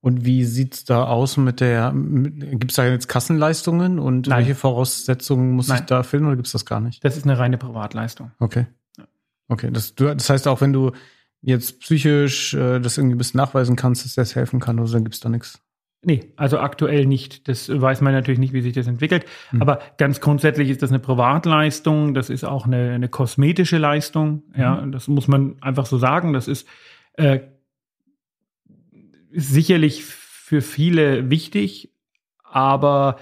Und 0.01 0.25
wie 0.25 0.45
sieht's 0.45 0.85
da 0.85 1.05
aus 1.05 1.37
mit 1.37 1.61
der, 1.61 1.93
gibt 1.95 2.71
es 2.71 2.77
da 2.77 2.87
jetzt 2.87 3.09
Kassenleistungen 3.09 3.99
und 3.99 4.29
Nein. 4.29 4.39
welche 4.39 4.55
Voraussetzungen 4.55 5.53
muss 5.53 5.67
ich 5.67 5.75
Nein. 5.75 5.85
da 5.89 5.97
erfüllen 5.99 6.27
oder 6.27 6.37
gibt's 6.37 6.53
das 6.53 6.65
gar 6.65 6.81
nicht? 6.81 7.05
Das 7.05 7.17
ist 7.17 7.25
eine 7.25 7.39
reine 7.39 7.59
Privatleistung. 7.59 8.31
Okay. 8.39 8.67
Okay, 9.49 9.71
das, 9.73 9.95
du, 9.95 10.13
das 10.15 10.29
heißt 10.29 10.49
auch, 10.49 10.61
wenn 10.61 10.73
du 10.73 10.93
jetzt 11.41 11.81
psychisch 11.81 12.55
äh, 12.55 12.81
das 12.81 12.99
irgendwie 12.99 13.15
ein 13.15 13.19
bisschen 13.19 13.39
nachweisen 13.39 13.77
kannst, 13.77 14.05
dass 14.05 14.15
das 14.15 14.35
helfen 14.35 14.59
kann, 14.61 14.79
oder 14.81 14.91
dann 14.91 15.05
gibt's 15.05 15.21
da 15.21 15.29
nichts. 15.29 15.61
Nee, 16.03 16.33
also 16.37 16.59
aktuell 16.59 17.07
nicht. 17.07 17.49
Das 17.49 17.69
weiß 17.69 18.01
man 18.01 18.13
natürlich 18.13 18.39
nicht, 18.39 18.53
wie 18.53 18.63
sich 18.63 18.73
das 18.75 18.87
entwickelt. 18.87 19.25
Hm. 19.51 19.63
Aber 19.63 19.81
ganz 19.99 20.21
grundsätzlich 20.21 20.71
ist 20.71 20.83
das 20.83 20.91
eine 20.91 20.99
Privatleistung. 21.01 22.15
Das 22.15 22.31
ist 22.31 22.45
auch 22.45 22.67
eine, 22.67 22.91
eine 22.93 23.09
kosmetische 23.09 23.79
Leistung. 23.79 24.43
Ja, 24.57 24.83
Mhm. 24.83 24.93
das 24.93 25.09
muss 25.09 25.27
man 25.27 25.57
einfach 25.63 25.87
so 25.87 25.99
sagen. 25.99 26.33
Das 26.33 26.47
ist, 26.49 26.67
äh, 27.15 27.37
ist 27.37 27.45
sicherlich 29.37 30.05
für 30.05 30.63
viele 30.63 31.31
wichtig, 31.31 31.93
aber 32.43 33.19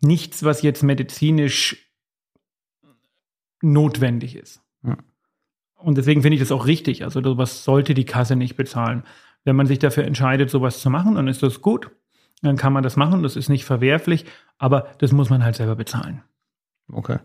nichts, 0.00 0.42
was 0.42 0.62
jetzt 0.62 0.82
medizinisch 0.82 1.90
notwendig 3.62 4.36
ist. 4.36 4.62
Ja. 4.82 4.96
Und 5.76 5.96
deswegen 5.96 6.22
finde 6.22 6.34
ich 6.34 6.40
das 6.40 6.52
auch 6.52 6.66
richtig. 6.66 7.04
Also, 7.04 7.38
was 7.38 7.64
sollte 7.64 7.94
die 7.94 8.04
Kasse 8.04 8.36
nicht 8.36 8.56
bezahlen? 8.56 9.04
Wenn 9.44 9.56
man 9.56 9.66
sich 9.66 9.78
dafür 9.78 10.04
entscheidet, 10.04 10.50
sowas 10.50 10.80
zu 10.80 10.90
machen, 10.90 11.14
dann 11.14 11.28
ist 11.28 11.42
das 11.42 11.62
gut. 11.62 11.90
Dann 12.42 12.56
kann 12.56 12.72
man 12.72 12.82
das 12.82 12.96
machen, 12.96 13.22
das 13.22 13.36
ist 13.36 13.48
nicht 13.48 13.64
verwerflich, 13.64 14.24
aber 14.58 14.88
das 14.98 15.12
muss 15.12 15.30
man 15.30 15.44
halt 15.44 15.56
selber 15.56 15.76
bezahlen. 15.76 16.22
Okay. 16.90 17.18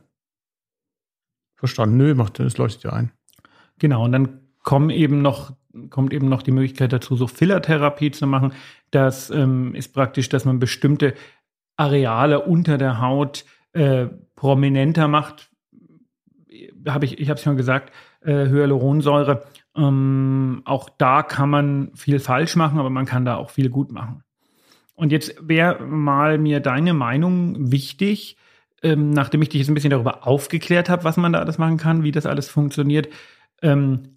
Verstanden. 1.55 1.97
Nö, 1.97 2.15
macht, 2.15 2.39
das 2.39 2.57
leuchtet 2.57 2.83
ja 2.83 2.93
ein. 2.93 3.11
Genau, 3.79 4.03
und 4.03 4.11
dann 4.11 4.41
kommen 4.63 4.89
eben 4.89 5.21
noch, 5.21 5.55
kommt 5.89 6.13
eben 6.13 6.29
noch 6.29 6.41
die 6.41 6.51
Möglichkeit 6.51 6.93
dazu, 6.93 7.15
so 7.15 7.27
Fillertherapie 7.27 8.11
zu 8.11 8.27
machen. 8.27 8.53
Das 8.91 9.29
ähm, 9.29 9.75
ist 9.75 9.93
praktisch, 9.93 10.29
dass 10.29 10.45
man 10.45 10.59
bestimmte 10.59 11.13
Areale 11.77 12.41
unter 12.41 12.77
der 12.77 13.01
Haut 13.01 13.45
äh, 13.73 14.07
prominenter 14.35 15.07
macht. 15.07 15.49
Hab 16.87 17.03
ich 17.03 17.19
ich 17.19 17.29
habe 17.29 17.37
es 17.37 17.43
schon 17.43 17.57
gesagt, 17.57 17.91
äh, 18.21 18.47
Hyaluronsäure. 18.47 19.43
Ähm, 19.75 20.61
auch 20.65 20.89
da 20.89 21.23
kann 21.23 21.49
man 21.49 21.91
viel 21.95 22.19
falsch 22.19 22.55
machen, 22.55 22.79
aber 22.79 22.89
man 22.89 23.05
kann 23.05 23.25
da 23.25 23.35
auch 23.35 23.49
viel 23.49 23.69
gut 23.69 23.91
machen. 23.91 24.23
Und 24.93 25.11
jetzt 25.11 25.35
wäre 25.41 25.83
mal 25.83 26.37
mir 26.37 26.61
deine 26.61 26.93
Meinung 26.93 27.71
wichtig, 27.71 28.37
ähm, 28.81 29.09
nachdem 29.09 29.41
ich 29.41 29.49
dich 29.49 29.59
jetzt 29.59 29.67
ein 29.69 29.73
bisschen 29.73 29.89
darüber 29.89 30.25
aufgeklärt 30.25 30.89
habe, 30.89 31.03
was 31.03 31.17
man 31.17 31.33
da 31.33 31.39
alles 31.39 31.57
machen 31.57 31.77
kann, 31.77 32.03
wie 32.03 32.11
das 32.11 32.25
alles 32.25 32.47
funktioniert. 32.47 33.09
Ähm, 33.61 34.14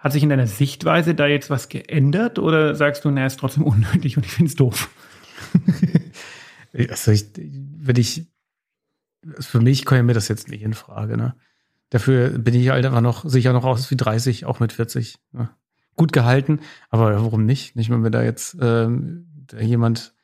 hat 0.00 0.12
sich 0.12 0.22
in 0.22 0.30
deiner 0.30 0.46
Sichtweise 0.46 1.14
da 1.14 1.26
jetzt 1.26 1.50
was 1.50 1.68
geändert 1.68 2.38
oder 2.38 2.74
sagst 2.74 3.04
du, 3.04 3.10
na, 3.10 3.26
ist 3.26 3.38
trotzdem 3.38 3.64
unnötig 3.64 4.16
und 4.16 4.24
ich 4.24 4.32
finde 4.32 4.48
es 4.48 4.56
doof? 4.56 4.88
also 6.88 7.12
ich, 7.12 7.26
wenn 7.36 7.96
ich, 7.96 8.26
für 9.38 9.60
mich 9.60 9.84
komme 9.84 10.02
mir 10.02 10.14
das 10.14 10.28
jetzt 10.28 10.48
nicht 10.48 10.62
in 10.62 10.74
Frage, 10.74 11.16
ne? 11.16 11.34
Dafür 11.90 12.38
bin 12.38 12.54
ich 12.54 12.68
halt 12.68 12.86
einfach 12.86 13.00
noch, 13.00 13.28
sicher 13.28 13.52
noch 13.52 13.64
aus 13.64 13.90
wie 13.90 13.96
30, 13.96 14.46
auch 14.46 14.60
mit 14.60 14.72
40. 14.72 15.18
Ne? 15.32 15.50
Gut 15.96 16.12
gehalten, 16.12 16.60
aber 16.88 17.14
warum 17.16 17.44
nicht? 17.44 17.74
Nicht, 17.74 17.90
wenn 17.90 18.04
wir 18.04 18.10
da 18.10 18.22
jetzt 18.22 18.56
ähm, 18.60 19.26
jemand 19.60 20.14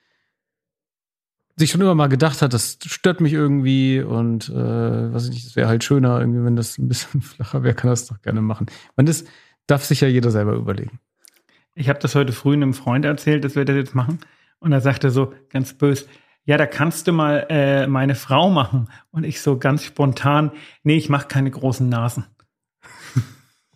sich 1.56 1.70
schon 1.70 1.80
immer 1.80 1.94
mal 1.94 2.08
gedacht 2.08 2.40
hat, 2.40 2.52
das 2.52 2.78
stört 2.86 3.20
mich 3.20 3.32
irgendwie 3.32 4.00
und 4.00 4.48
äh, 4.48 5.12
was 5.12 5.24
ich 5.24 5.30
nicht, 5.30 5.46
es 5.46 5.56
wäre 5.56 5.68
halt 5.68 5.82
schöner, 5.84 6.20
irgendwie, 6.20 6.44
wenn 6.44 6.54
das 6.54 6.78
ein 6.78 6.86
bisschen 6.88 7.20
flacher 7.22 7.62
wäre, 7.62 7.74
kann 7.74 7.90
das 7.90 8.06
doch 8.06 8.22
gerne 8.22 8.42
machen. 8.42 8.66
Man 8.94 9.06
das 9.06 9.24
darf 9.66 9.84
sich 9.84 10.00
ja 10.00 10.08
jeder 10.08 10.30
selber 10.30 10.54
überlegen. 10.54 11.00
Ich 11.74 11.88
habe 11.88 11.98
das 11.98 12.14
heute 12.14 12.32
früh 12.32 12.54
einem 12.54 12.74
Freund 12.74 13.04
erzählt, 13.04 13.44
dass 13.44 13.54
wir 13.54 13.64
das 13.64 13.76
jetzt 13.76 13.94
machen. 13.94 14.18
Und 14.58 14.72
er 14.72 14.80
sagte 14.80 15.10
so 15.10 15.34
ganz 15.50 15.74
bös, 15.74 16.08
ja, 16.44 16.56
da 16.56 16.66
kannst 16.66 17.06
du 17.06 17.12
mal 17.12 17.46
äh, 17.50 17.86
meine 17.86 18.14
Frau 18.14 18.50
machen. 18.50 18.88
Und 19.10 19.24
ich 19.24 19.40
so 19.40 19.58
ganz 19.58 19.82
spontan, 19.82 20.52
nee, 20.84 20.96
ich 20.96 21.08
mache 21.08 21.28
keine 21.28 21.50
großen 21.50 21.88
Nasen. 21.88 22.24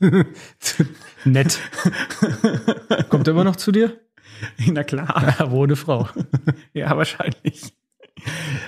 Nett. 1.25 1.61
Kommt 3.11 3.27
er 3.29 3.33
immer 3.33 3.45
noch 3.45 3.57
zu 3.57 3.73
dir? 3.73 4.01
Na 4.67 4.85
klar. 4.85 5.35
Ja, 5.39 5.51
wo 5.51 5.65
eine 5.65 5.77
Frau. 5.77 6.09
ja, 6.73 6.97
wahrscheinlich. 6.97 7.75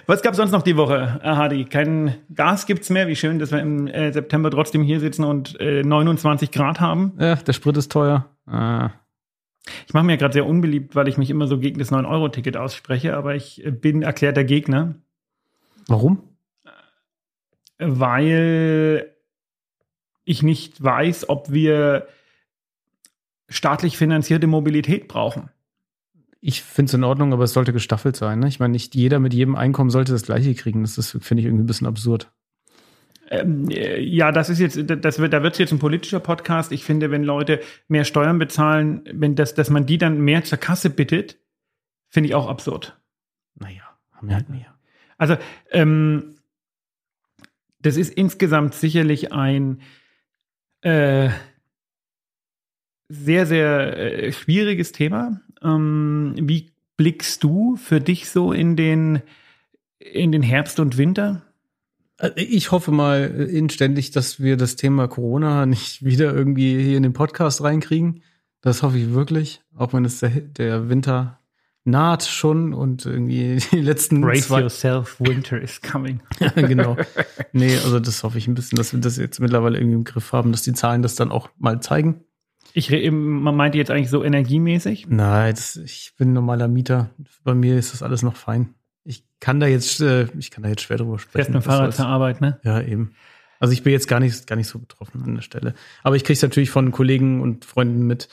Was 0.06 0.22
gab 0.22 0.34
sonst 0.34 0.52
noch 0.52 0.62
die 0.62 0.76
Woche, 0.76 1.20
Hadi? 1.22 1.64
Kein 1.64 2.16
Gas 2.34 2.66
gibt's 2.66 2.90
mehr. 2.90 3.08
Wie 3.08 3.16
schön, 3.16 3.38
dass 3.38 3.52
wir 3.52 3.60
im 3.60 3.86
äh, 3.86 4.12
September 4.12 4.50
trotzdem 4.50 4.82
hier 4.82 5.00
sitzen 5.00 5.24
und 5.24 5.58
äh, 5.60 5.82
29 5.82 6.50
Grad 6.50 6.80
haben. 6.80 7.12
Ja, 7.18 7.36
der 7.36 7.52
Sprit 7.52 7.76
ist 7.76 7.92
teuer. 7.92 8.28
Ah. 8.46 8.90
Ich 9.86 9.94
mache 9.94 10.04
mir 10.04 10.16
gerade 10.16 10.32
sehr 10.32 10.46
unbeliebt, 10.46 10.96
weil 10.96 11.08
ich 11.08 11.18
mich 11.18 11.30
immer 11.30 11.46
so 11.46 11.58
gegen 11.58 11.78
das 11.78 11.92
9-Euro-Ticket 11.92 12.56
ausspreche, 12.56 13.16
aber 13.16 13.34
ich 13.34 13.62
bin 13.64 14.02
erklärter 14.02 14.44
Gegner. 14.44 14.96
Warum? 15.86 16.22
Weil 17.78 19.12
ich 20.24 20.42
nicht 20.42 20.82
weiß, 20.82 21.28
ob 21.28 21.52
wir 21.52 22.06
staatlich 23.48 23.96
finanzierte 23.96 24.46
Mobilität 24.46 25.08
brauchen 25.08 25.50
ich 26.44 26.62
finde 26.62 26.90
es 26.90 26.94
in 26.94 27.04
Ordnung, 27.04 27.32
aber 27.32 27.44
es 27.44 27.52
sollte 27.52 27.72
gestaffelt 27.72 28.16
sein. 28.16 28.40
Ne? 28.40 28.48
Ich 28.48 28.58
meine, 28.58 28.72
nicht 28.72 28.96
jeder 28.96 29.20
mit 29.20 29.32
jedem 29.32 29.54
Einkommen 29.54 29.90
sollte 29.90 30.10
das 30.10 30.24
gleiche 30.24 30.54
kriegen. 30.54 30.82
Das 30.82 30.98
ist, 30.98 31.12
finde 31.20 31.40
ich, 31.40 31.46
irgendwie 31.46 31.62
ein 31.62 31.66
bisschen 31.66 31.86
absurd. 31.86 32.32
Ähm, 33.30 33.70
äh, 33.70 34.00
ja, 34.00 34.32
das 34.32 34.50
ist 34.50 34.58
jetzt, 34.58 34.76
das 34.76 35.20
wird, 35.20 35.32
da 35.32 35.44
wird 35.44 35.52
es 35.52 35.60
jetzt 35.60 35.72
ein 35.72 35.78
politischer 35.78 36.18
Podcast. 36.18 36.72
Ich 36.72 36.84
finde, 36.84 37.12
wenn 37.12 37.22
Leute 37.22 37.60
mehr 37.86 38.04
Steuern 38.04 38.40
bezahlen, 38.40 39.02
wenn 39.12 39.36
das, 39.36 39.54
dass 39.54 39.70
man 39.70 39.86
die 39.86 39.98
dann 39.98 40.20
mehr 40.20 40.42
zur 40.42 40.58
Kasse 40.58 40.90
bittet, 40.90 41.38
finde 42.08 42.28
ich 42.28 42.34
auch 42.34 42.48
absurd. 42.48 43.00
Naja, 43.54 43.82
haben 44.10 44.28
wir 44.28 44.34
halt 44.34 44.50
mehr. 44.50 44.74
Also, 45.18 45.36
ähm, 45.70 46.34
das 47.78 47.96
ist 47.96 48.12
insgesamt 48.12 48.74
sicherlich 48.74 49.32
ein 49.32 49.80
äh, 50.80 51.30
sehr, 53.08 53.46
sehr 53.46 53.96
äh, 53.96 54.32
schwieriges 54.32 54.90
Thema. 54.90 55.40
Ähm, 55.62 56.34
wie 56.38 56.72
blickst 56.96 57.42
du 57.42 57.76
für 57.76 58.00
dich 58.00 58.30
so 58.30 58.52
in 58.52 58.76
den, 58.76 59.22
in 59.98 60.32
den 60.32 60.42
Herbst 60.42 60.80
und 60.80 60.96
Winter? 60.98 61.42
Äh, 62.18 62.30
ich 62.36 62.70
hoffe 62.70 62.92
mal 62.92 63.24
inständig, 63.24 64.10
dass 64.10 64.40
wir 64.40 64.56
das 64.56 64.76
Thema 64.76 65.08
Corona 65.08 65.66
nicht 65.66 66.04
wieder 66.04 66.34
irgendwie 66.34 66.82
hier 66.82 66.96
in 66.96 67.02
den 67.02 67.12
Podcast 67.12 67.62
reinkriegen. 67.62 68.22
Das 68.60 68.82
hoffe 68.82 68.98
ich 68.98 69.12
wirklich, 69.12 69.60
auch 69.76 69.92
wenn 69.92 70.04
es 70.04 70.20
der, 70.20 70.30
der 70.30 70.88
Winter 70.88 71.40
naht 71.84 72.22
schon 72.22 72.74
und 72.74 73.04
irgendwie 73.06 73.58
die 73.72 73.80
letzten 73.80 74.20
Brace 74.20 74.46
zwei 74.46 74.60
yourself, 74.60 75.18
winter 75.18 75.60
is 75.60 75.80
coming. 75.80 76.20
ja, 76.38 76.50
genau. 76.50 76.96
Nee, 77.52 77.76
also 77.78 77.98
das 77.98 78.22
hoffe 78.22 78.38
ich 78.38 78.46
ein 78.46 78.54
bisschen, 78.54 78.76
dass 78.76 78.92
wir 78.92 79.00
das 79.00 79.16
jetzt 79.16 79.40
mittlerweile 79.40 79.78
irgendwie 79.78 79.96
im 79.96 80.04
Griff 80.04 80.32
haben, 80.32 80.52
dass 80.52 80.62
die 80.62 80.74
Zahlen 80.74 81.02
das 81.02 81.16
dann 81.16 81.32
auch 81.32 81.50
mal 81.58 81.80
zeigen. 81.80 82.24
Ich 82.74 82.90
man 83.10 83.56
meinte 83.56 83.78
jetzt 83.78 83.90
eigentlich 83.90 84.10
so 84.10 84.24
energiemäßig? 84.24 85.06
Nein, 85.08 85.54
das, 85.54 85.76
ich 85.76 86.12
bin 86.16 86.32
normaler 86.32 86.68
Mieter. 86.68 87.10
Bei 87.44 87.54
mir 87.54 87.76
ist 87.76 87.92
das 87.92 88.02
alles 88.02 88.22
noch 88.22 88.36
fein. 88.36 88.74
Ich 89.04 89.24
kann 89.40 89.60
da 89.60 89.66
jetzt, 89.66 90.00
äh, 90.00 90.28
ich 90.38 90.50
kann 90.50 90.62
da 90.62 90.68
jetzt 90.68 90.82
schwer 90.82 90.96
drüber 90.96 91.18
sprechen. 91.18 91.32
Fährst 91.32 91.50
mit 91.50 91.62
dem 91.62 91.64
Fahrrad 91.64 91.94
zur 91.94 92.06
Arbeit, 92.06 92.40
ne? 92.40 92.60
Ja, 92.62 92.80
eben. 92.80 93.14
Also 93.60 93.74
ich 93.74 93.82
bin 93.82 93.92
jetzt 93.92 94.08
gar 94.08 94.20
nicht, 94.20 94.46
gar 94.46 94.56
nicht 94.56 94.68
so 94.68 94.78
betroffen 94.78 95.22
an 95.22 95.34
der 95.36 95.42
Stelle. 95.42 95.74
Aber 96.02 96.16
ich 96.16 96.24
kriege 96.24 96.34
es 96.34 96.42
natürlich 96.42 96.70
von 96.70 96.90
Kollegen 96.90 97.40
und 97.40 97.64
Freunden 97.64 98.06
mit, 98.06 98.28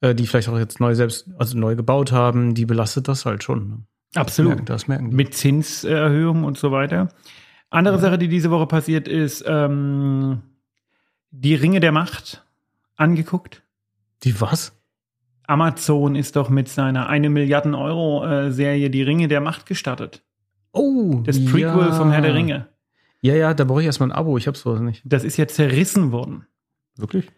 äh, 0.00 0.14
die 0.14 0.26
vielleicht 0.26 0.48
auch 0.48 0.58
jetzt 0.58 0.80
neu 0.80 0.94
selbst, 0.94 1.28
also 1.38 1.58
neu 1.58 1.76
gebaut 1.76 2.12
haben, 2.12 2.54
die 2.54 2.64
belastet 2.64 3.08
das 3.08 3.26
halt 3.26 3.42
schon. 3.42 3.68
Ne? 3.68 3.78
Absolut. 4.14 4.52
Das 4.52 4.56
merken, 4.56 4.66
das 4.66 4.88
merken 4.88 5.10
die. 5.10 5.16
Mit 5.16 5.34
Zinserhöhungen 5.34 6.44
und 6.44 6.56
so 6.56 6.70
weiter. 6.70 7.08
Andere 7.70 7.96
ja. 7.96 8.02
Sache, 8.02 8.18
die 8.18 8.28
diese 8.28 8.50
Woche 8.50 8.66
passiert 8.66 9.08
ist, 9.08 9.44
ähm, 9.46 10.42
die 11.30 11.56
Ringe 11.56 11.80
der 11.80 11.92
Macht 11.92 12.44
angeguckt. 12.96 13.63
Die 14.24 14.40
was? 14.40 14.76
Amazon 15.46 16.16
ist 16.16 16.36
doch 16.36 16.48
mit 16.48 16.68
seiner 16.68 17.08
eine 17.08 17.28
Milliarden 17.28 17.74
Euro 17.74 18.24
äh, 18.24 18.50
Serie 18.50 18.88
Die 18.90 19.02
Ringe 19.02 19.28
der 19.28 19.40
Macht 19.40 19.66
gestartet. 19.66 20.24
Oh, 20.72 21.20
das 21.24 21.44
Prequel 21.44 21.88
ja. 21.88 21.92
vom 21.92 22.10
Herr 22.10 22.22
der 22.22 22.34
Ringe. 22.34 22.68
Ja, 23.20 23.34
ja, 23.34 23.54
da 23.54 23.64
brauche 23.64 23.80
ich 23.80 23.86
erstmal 23.86 24.10
ein 24.10 24.16
Abo. 24.16 24.36
Ich 24.38 24.46
habe 24.46 24.56
sowas 24.56 24.80
nicht. 24.80 25.02
Das 25.04 25.24
ist 25.24 25.36
ja 25.36 25.46
zerrissen 25.46 26.12
worden. 26.12 26.46
Wirklich? 26.96 27.30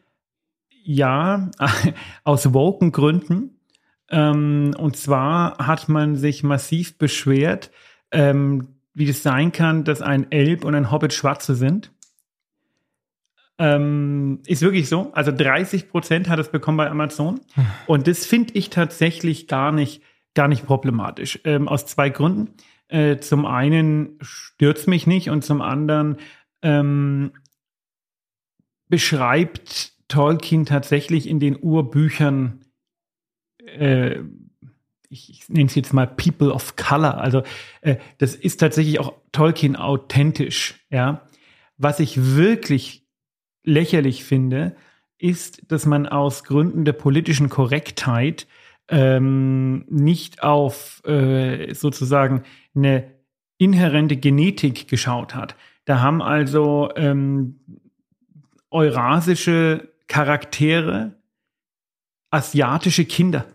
Ja, 0.85 1.51
aus 2.25 2.55
woken 2.55 2.93
Gründen. 2.93 3.61
Ähm, 4.09 4.75
und 4.79 4.97
zwar 4.97 5.59
hat 5.59 5.89
man 5.89 6.17
sich 6.17 6.45
massiv 6.45 6.97
beschwert, 6.97 7.73
ähm, 8.13 8.69
wie 8.95 9.07
das 9.07 9.23
sein 9.23 9.53
kann, 9.53 9.85
dass 9.85 10.01
ein 10.01 10.31
Elb 10.31 10.65
und 10.65 10.75
ein 10.75 10.91
Hobbit 10.91 11.13
Schwarze 11.13 11.57
sind. 11.57 11.93
Ähm, 13.59 14.41
ist 14.47 14.63
wirklich 14.63 14.89
so. 14.89 15.13
Also 15.13 15.33
30 15.33 15.89
Prozent 15.89 16.29
hat 16.29 16.39
es 16.39 16.51
bekommen 16.51 16.77
bei 16.77 16.91
Amazon. 16.91 17.41
Und 17.87 18.07
das 18.07 18.27
finde 18.27 18.55
ich 18.55 18.71
tatsächlich 18.71 19.49
gar 19.49 19.73
nicht, 19.73 20.03
gar 20.35 20.49
nicht 20.49 20.67
problematisch. 20.67 21.41
Ähm, 21.45 21.69
aus 21.69 21.87
zwei 21.87 22.11
Gründen. 22.11 22.51
Äh, 22.89 23.19
zum 23.19 23.47
einen 23.47 24.19
stört 24.21 24.87
mich 24.87 25.07
nicht 25.07 25.31
und 25.31 25.45
zum 25.45 25.61
anderen 25.61 26.19
ähm, 26.63 27.33
beschreibt 28.89 29.93
Tolkien 30.09 30.67
tatsächlich 30.67 31.29
in 31.29 31.41
den 31.41 31.59
Urbüchern, 31.61 32.65
äh, 33.59 34.21
ich, 35.09 35.31
ich 35.31 35.49
nenne 35.49 35.67
es 35.67 35.75
jetzt 35.75 35.93
mal 35.93 36.07
People 36.07 36.53
of 36.53 36.77
Color. 36.77 37.19
Also 37.19 37.43
äh, 37.81 37.97
das 38.19 38.35
ist 38.35 38.59
tatsächlich 38.59 39.01
auch 39.01 39.15
Tolkien 39.33 39.77
authentisch. 39.77 40.87
Ja, 40.91 41.27
was 41.77 42.01
ich 42.01 42.37
wirklich 42.37 43.06
lächerlich 43.67 44.25
finde, 44.25 44.75
ist, 45.19 45.71
dass 45.71 45.85
man 45.85 46.07
aus 46.07 46.45
Gründen 46.45 46.85
der 46.85 46.95
politischen 46.95 47.51
Korrektheit 47.51 48.47
ähm, 48.89 49.85
nicht 49.89 50.43
auf 50.43 51.03
äh, 51.05 51.75
sozusagen 51.75 52.45
eine 52.75 53.13
inhärente 53.59 54.17
Genetik 54.17 54.89
geschaut 54.89 55.35
hat. 55.35 55.57
Da 55.85 56.01
haben 56.01 56.23
also 56.23 56.91
ähm, 56.97 57.61
eurasische 58.71 59.93
Charaktere 60.07 61.17
asiatische 62.31 63.05
Kinder. 63.05 63.47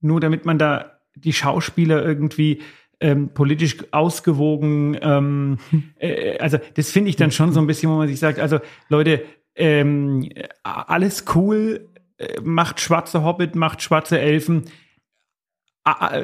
Nur 0.00 0.20
damit 0.20 0.44
man 0.44 0.58
da 0.58 1.00
die 1.14 1.32
Schauspieler 1.32 2.04
irgendwie 2.04 2.62
ähm, 3.00 3.30
politisch 3.34 3.76
ausgewogen. 3.92 4.96
Ähm, 5.00 5.58
äh, 5.98 6.38
also 6.38 6.58
das 6.74 6.90
finde 6.90 7.10
ich 7.10 7.16
dann 7.16 7.30
schon 7.30 7.52
so 7.52 7.60
ein 7.60 7.66
bisschen, 7.66 7.90
wo 7.90 7.96
man 7.96 8.08
sich 8.08 8.18
sagt, 8.18 8.38
also 8.38 8.60
Leute, 8.88 9.24
ähm, 9.54 10.28
alles 10.62 11.24
cool, 11.34 11.88
äh, 12.18 12.40
macht 12.42 12.80
schwarze 12.80 13.24
Hobbit, 13.24 13.54
macht 13.54 13.82
schwarze 13.82 14.18
Elfen. 14.18 14.64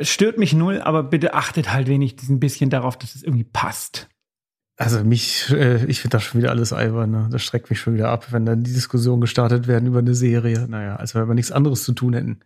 Stört 0.02 0.38
mich 0.38 0.54
null, 0.54 0.80
aber 0.80 1.02
bitte 1.02 1.35
achtet 1.35 1.70
halt 1.70 1.87
wenigstens 1.87 2.30
ein 2.30 2.40
bisschen 2.40 2.70
darauf, 2.70 2.96
dass 2.96 3.14
es 3.14 3.22
irgendwie 3.22 3.44
passt. 3.44 4.09
Also 4.80 5.04
mich, 5.04 5.50
äh, 5.50 5.85
ich 5.85 6.00
finde 6.00 6.16
das 6.16 6.22
schon 6.22 6.40
wieder 6.40 6.48
alles 6.48 6.72
albern. 6.72 7.11
Ne? 7.11 7.28
Das 7.30 7.42
schreckt 7.42 7.68
mich 7.68 7.78
schon 7.78 7.92
wieder 7.92 8.09
ab, 8.09 8.33
wenn 8.33 8.46
dann 8.46 8.62
die 8.62 8.72
Diskussionen 8.72 9.20
gestartet 9.20 9.68
werden 9.68 9.87
über 9.87 9.98
eine 9.98 10.14
Serie. 10.14 10.66
Naja, 10.66 10.96
als 10.96 11.14
wenn 11.14 11.28
wir 11.28 11.35
nichts 11.35 11.52
anderes 11.52 11.85
zu 11.85 11.92
tun 11.92 12.14
hätten. 12.14 12.40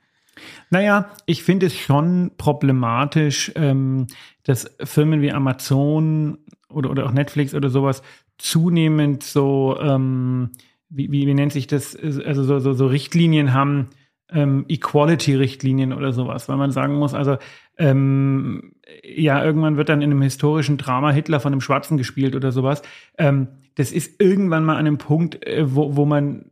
Naja, 0.71 1.11
ich 1.27 1.43
finde 1.43 1.67
es 1.67 1.77
schon 1.77 2.33
problematisch, 2.37 3.53
ähm, 3.55 4.07
dass 4.45 4.75
Firmen 4.83 5.23
wie 5.23 5.33
Amazon 5.33 6.39
oder, 6.69 6.91
oder 6.91 7.07
auch 7.07 7.13
Netflix 7.13 7.55
oder 7.55 7.71
sowas 7.71 8.03
zunehmend 8.39 9.23
so, 9.23 9.79
ähm, 9.81 10.51
wie, 10.89 11.11
wie, 11.11 11.27
wie 11.27 11.35
nennt 11.35 11.53
sich 11.53 11.67
das, 11.67 11.97
also 11.97 12.43
so, 12.43 12.59
so, 12.59 12.73
so 12.73 12.87
Richtlinien 12.87 13.53
haben, 13.53 13.91
ähm, 14.31 14.65
Equality-Richtlinien 14.69 15.93
oder 15.93 16.13
sowas, 16.13 16.49
weil 16.49 16.57
man 16.57 16.73
sagen 16.73 16.95
muss, 16.95 17.15
also 17.15 17.37
ähm, 17.79 18.73
ja, 19.03 19.45
irgendwann 19.45 19.77
wird 19.77 19.89
dann 19.89 20.03
in 20.03 20.11
einem 20.11 20.23
historischen 20.23 20.77
Drama 20.77 21.11
Hitler 21.11 21.41
von 21.41 21.53
einem 21.53 21.61
Schwarzen 21.61 21.97
gespielt 21.97 22.35
oder 22.35 22.53
sowas. 22.53 22.83
Ähm, 23.19 23.49
das 23.77 23.93
ist 23.93 24.21
irgendwann 24.21 24.65
mal 24.65 24.75
an 24.75 24.87
einem 24.87 24.99
Punkt, 24.99 25.45
äh, 25.47 25.75
wo, 25.75 25.97
wo 25.97 26.05
man 26.05 26.51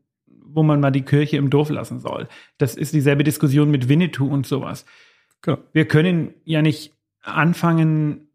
wo 0.55 0.63
man 0.63 0.81
mal 0.81 0.91
die 0.91 1.03
Kirche 1.03 1.37
im 1.37 1.51
Dorf 1.51 1.71
lassen 1.71 2.01
soll. 2.01 2.29
Das 2.59 2.75
ist 2.75 2.95
dieselbe 2.95 3.25
Diskussion 3.25 3.71
mit 3.71 3.89
Winnetou 3.89 4.27
und 4.27 4.47
sowas. 4.47 4.85
Genau. 5.43 5.59
Wir 5.73 5.87
können 5.87 6.35
ja 6.45 6.63
nicht 6.63 6.95
anfangen, 7.23 8.29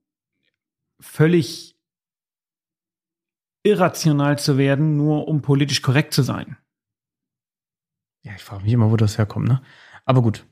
völlig 0.99 1.75
irrational 3.63 4.39
zu 4.39 4.57
werden, 4.57 4.97
nur 4.97 5.27
um 5.27 5.41
politisch 5.41 5.81
korrekt 5.81 6.13
zu 6.13 6.21
sein. 6.21 6.57
Ja, 8.23 8.33
ich 8.35 8.43
frage 8.43 8.63
mich 8.63 8.73
immer, 8.73 8.91
wo 8.91 8.97
das 8.97 9.17
herkommt, 9.17 9.47
ne? 9.47 9.61
Aber 10.05 10.21
gut. 10.21 10.45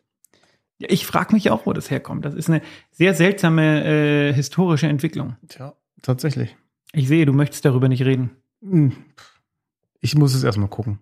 Ja, 0.77 0.87
ich 0.89 1.05
frage 1.05 1.33
mich 1.33 1.49
auch, 1.49 1.65
wo 1.65 1.73
das 1.73 1.89
herkommt. 1.89 2.25
Das 2.25 2.33
ist 2.33 2.49
eine 2.49 2.61
sehr 2.91 3.13
seltsame 3.13 3.83
äh, 3.85 4.33
historische 4.33 4.87
Entwicklung. 4.87 5.37
Tja, 5.47 5.75
tatsächlich. 6.01 6.55
Ich 6.91 7.07
sehe, 7.07 7.25
du 7.25 7.33
möchtest 7.33 7.65
darüber 7.65 7.87
nicht 7.87 8.03
reden. 8.03 8.31
Hm. 8.61 8.93
Ich 10.01 10.15
muss 10.15 10.33
es 10.33 10.43
erstmal 10.43 10.69
gucken. 10.69 10.99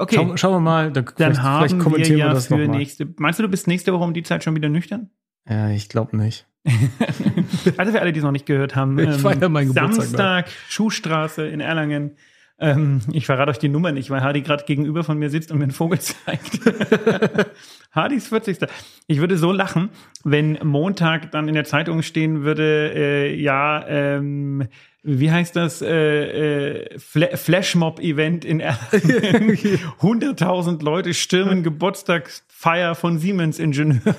Okay. 0.00 0.16
Schau, 0.16 0.36
schauen 0.36 0.54
wir 0.54 0.60
mal. 0.60 0.92
Dann, 0.92 1.04
dann 1.18 1.42
haben 1.42 1.68
vielleicht 1.68 1.82
kommentieren 1.82 2.16
wir 2.16 2.24
ja 2.24 2.30
wir 2.30 2.34
das 2.34 2.46
für 2.46 2.56
nächste. 2.56 3.06
Meinst 3.18 3.38
du, 3.38 3.42
du 3.42 3.48
bist 3.50 3.66
nächste 3.66 3.92
Woche 3.92 4.04
um 4.04 4.14
die 4.14 4.22
Zeit 4.22 4.42
schon 4.42 4.56
wieder 4.56 4.70
nüchtern? 4.70 5.10
Ja, 5.46 5.68
ich 5.68 5.90
glaube 5.90 6.16
nicht. 6.16 6.46
also 7.76 7.92
für 7.92 8.00
alle, 8.00 8.12
die 8.12 8.18
es 8.18 8.24
noch 8.24 8.32
nicht 8.32 8.46
gehört 8.46 8.76
haben. 8.76 8.98
Ich 8.98 9.08
ähm, 9.08 9.18
feiere 9.18 9.48
meinen 9.50 9.74
Geburtstag. 9.74 10.04
Samstag, 10.04 10.48
Schuhstraße 10.68 11.46
in 11.46 11.60
Erlangen. 11.60 12.16
Ähm, 12.58 13.00
ich 13.12 13.26
verrate 13.26 13.50
euch 13.50 13.58
die 13.58 13.68
Nummer 13.68 13.92
nicht, 13.92 14.10
weil 14.10 14.22
Hardy 14.22 14.42
gerade 14.42 14.64
gegenüber 14.64 15.04
von 15.04 15.18
mir 15.18 15.28
sitzt 15.28 15.50
und 15.50 15.58
mir 15.58 15.64
einen 15.64 15.72
Vogel 15.72 15.98
zeigt. 16.00 16.60
Hardys 17.92 18.28
40. 18.28 18.58
Ich 19.06 19.20
würde 19.20 19.36
so 19.36 19.52
lachen, 19.52 19.90
wenn 20.24 20.58
Montag 20.62 21.30
dann 21.30 21.48
in 21.48 21.54
der 21.54 21.64
Zeitung 21.64 22.02
stehen 22.02 22.42
würde, 22.42 22.92
äh, 22.94 23.34
ja, 23.34 23.86
ähm, 23.86 24.66
wie 25.02 25.30
heißt 25.30 25.56
das, 25.56 25.82
äh, 25.82 26.84
äh, 26.92 26.98
Fla 26.98 27.36
Flashmob-Event 27.36 28.44
in 28.44 28.60
Erlangen. 28.60 29.56
100.000 30.00 30.82
Leute 30.82 31.14
stürmen 31.14 31.62
Geburtstagsfeier 31.62 32.94
von 32.94 33.18
Siemens-Ingenieur. 33.18 34.14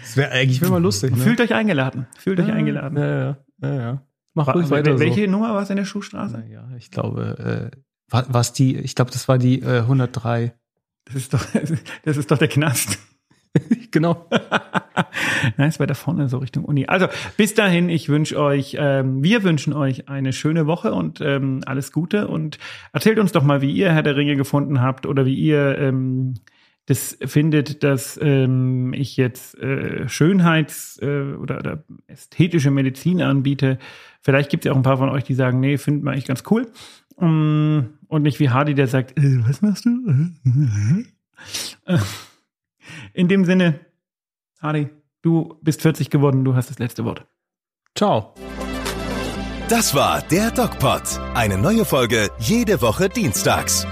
Das 0.00 0.16
wäre 0.16 0.32
eigentlich 0.32 0.60
mal 0.62 0.82
lustig. 0.82 1.12
Ne? 1.16 1.22
Fühlt 1.22 1.40
euch 1.40 1.54
eingeladen. 1.54 2.06
Fühlt 2.18 2.40
euch 2.40 2.50
eingeladen. 2.50 2.98
Ja, 2.98 3.06
ja, 3.06 3.36
ja. 3.62 3.74
ja. 3.76 4.02
Mach 4.34 4.46
war, 4.46 4.54
ruhig 4.54 4.70
weiter 4.70 4.98
welche 4.98 5.24
so. 5.26 5.30
Nummer 5.30 5.54
war 5.54 5.62
es 5.62 5.70
in 5.70 5.76
der 5.76 5.84
Schuhstraße? 5.84 6.44
Ja, 6.50 6.68
ich 6.76 6.90
glaube, 6.90 7.70
äh, 7.72 7.76
war 8.10 8.44
die, 8.56 8.76
ich 8.76 8.94
glaube, 8.94 9.10
das 9.10 9.28
war 9.28 9.38
die 9.38 9.60
äh, 9.60 9.80
103. 9.80 10.54
Das 11.04 11.14
ist 11.14 11.34
doch, 11.34 11.44
das 12.04 12.16
ist 12.16 12.30
doch 12.30 12.38
der 12.38 12.48
Knast. 12.48 12.98
genau. 13.90 14.28
Nein, 15.56 15.68
es 15.68 15.80
war 15.80 15.86
da 15.86 15.94
vorne 15.94 16.28
so 16.28 16.38
Richtung 16.38 16.64
Uni. 16.64 16.86
Also 16.86 17.06
bis 17.36 17.54
dahin, 17.54 17.88
ich 17.88 18.08
wünsche 18.08 18.40
euch, 18.40 18.76
ähm, 18.78 19.22
wir 19.22 19.42
wünschen 19.42 19.72
euch 19.72 20.08
eine 20.08 20.32
schöne 20.32 20.66
Woche 20.66 20.92
und 20.92 21.20
ähm, 21.20 21.60
alles 21.66 21.92
Gute 21.92 22.28
und 22.28 22.58
erzählt 22.92 23.18
uns 23.18 23.32
doch 23.32 23.42
mal, 23.42 23.60
wie 23.60 23.72
ihr 23.72 23.92
Herr 23.92 24.02
der 24.02 24.16
Ringe 24.16 24.36
gefunden 24.36 24.80
habt 24.80 25.06
oder 25.06 25.26
wie 25.26 25.34
ihr 25.34 25.78
ähm, 25.78 26.34
das 26.86 27.16
findet, 27.24 27.84
dass 27.84 28.18
ähm, 28.20 28.92
ich 28.94 29.16
jetzt 29.16 29.56
äh, 29.58 30.08
Schönheits- 30.08 30.98
äh, 31.00 31.34
oder, 31.34 31.58
oder 31.58 31.84
ästhetische 32.08 32.72
Medizin 32.72 33.22
anbiete. 33.22 33.78
Vielleicht 34.22 34.50
gibt 34.50 34.64
es 34.64 34.66
ja 34.66 34.72
auch 34.72 34.76
ein 34.76 34.82
paar 34.82 34.98
von 34.98 35.08
euch, 35.08 35.22
die 35.22 35.34
sagen, 35.34 35.60
nee, 35.60 35.78
finden 35.78 36.04
wir 36.04 36.10
eigentlich 36.10 36.26
ganz 36.26 36.42
cool. 36.50 36.66
Um, 37.14 37.90
und 38.08 38.22
nicht 38.22 38.40
wie 38.40 38.50
Hardy, 38.50 38.74
der 38.74 38.88
sagt, 38.88 39.16
äh, 39.18 39.38
was 39.46 39.62
machst 39.62 39.84
du? 39.84 39.90
In 43.12 43.28
dem 43.28 43.44
Sinne, 43.44 43.78
Hardy, 44.60 44.88
du 45.22 45.58
bist 45.62 45.82
40 45.82 46.10
geworden, 46.10 46.44
du 46.44 46.54
hast 46.54 46.70
das 46.70 46.78
letzte 46.78 47.04
Wort. 47.04 47.26
Ciao. 47.96 48.34
Das 49.68 49.94
war 49.94 50.22
der 50.22 50.50
DocPod. 50.50 51.02
Eine 51.34 51.56
neue 51.56 51.84
Folge 51.84 52.30
jede 52.38 52.82
Woche 52.82 53.08
dienstags. 53.08 53.86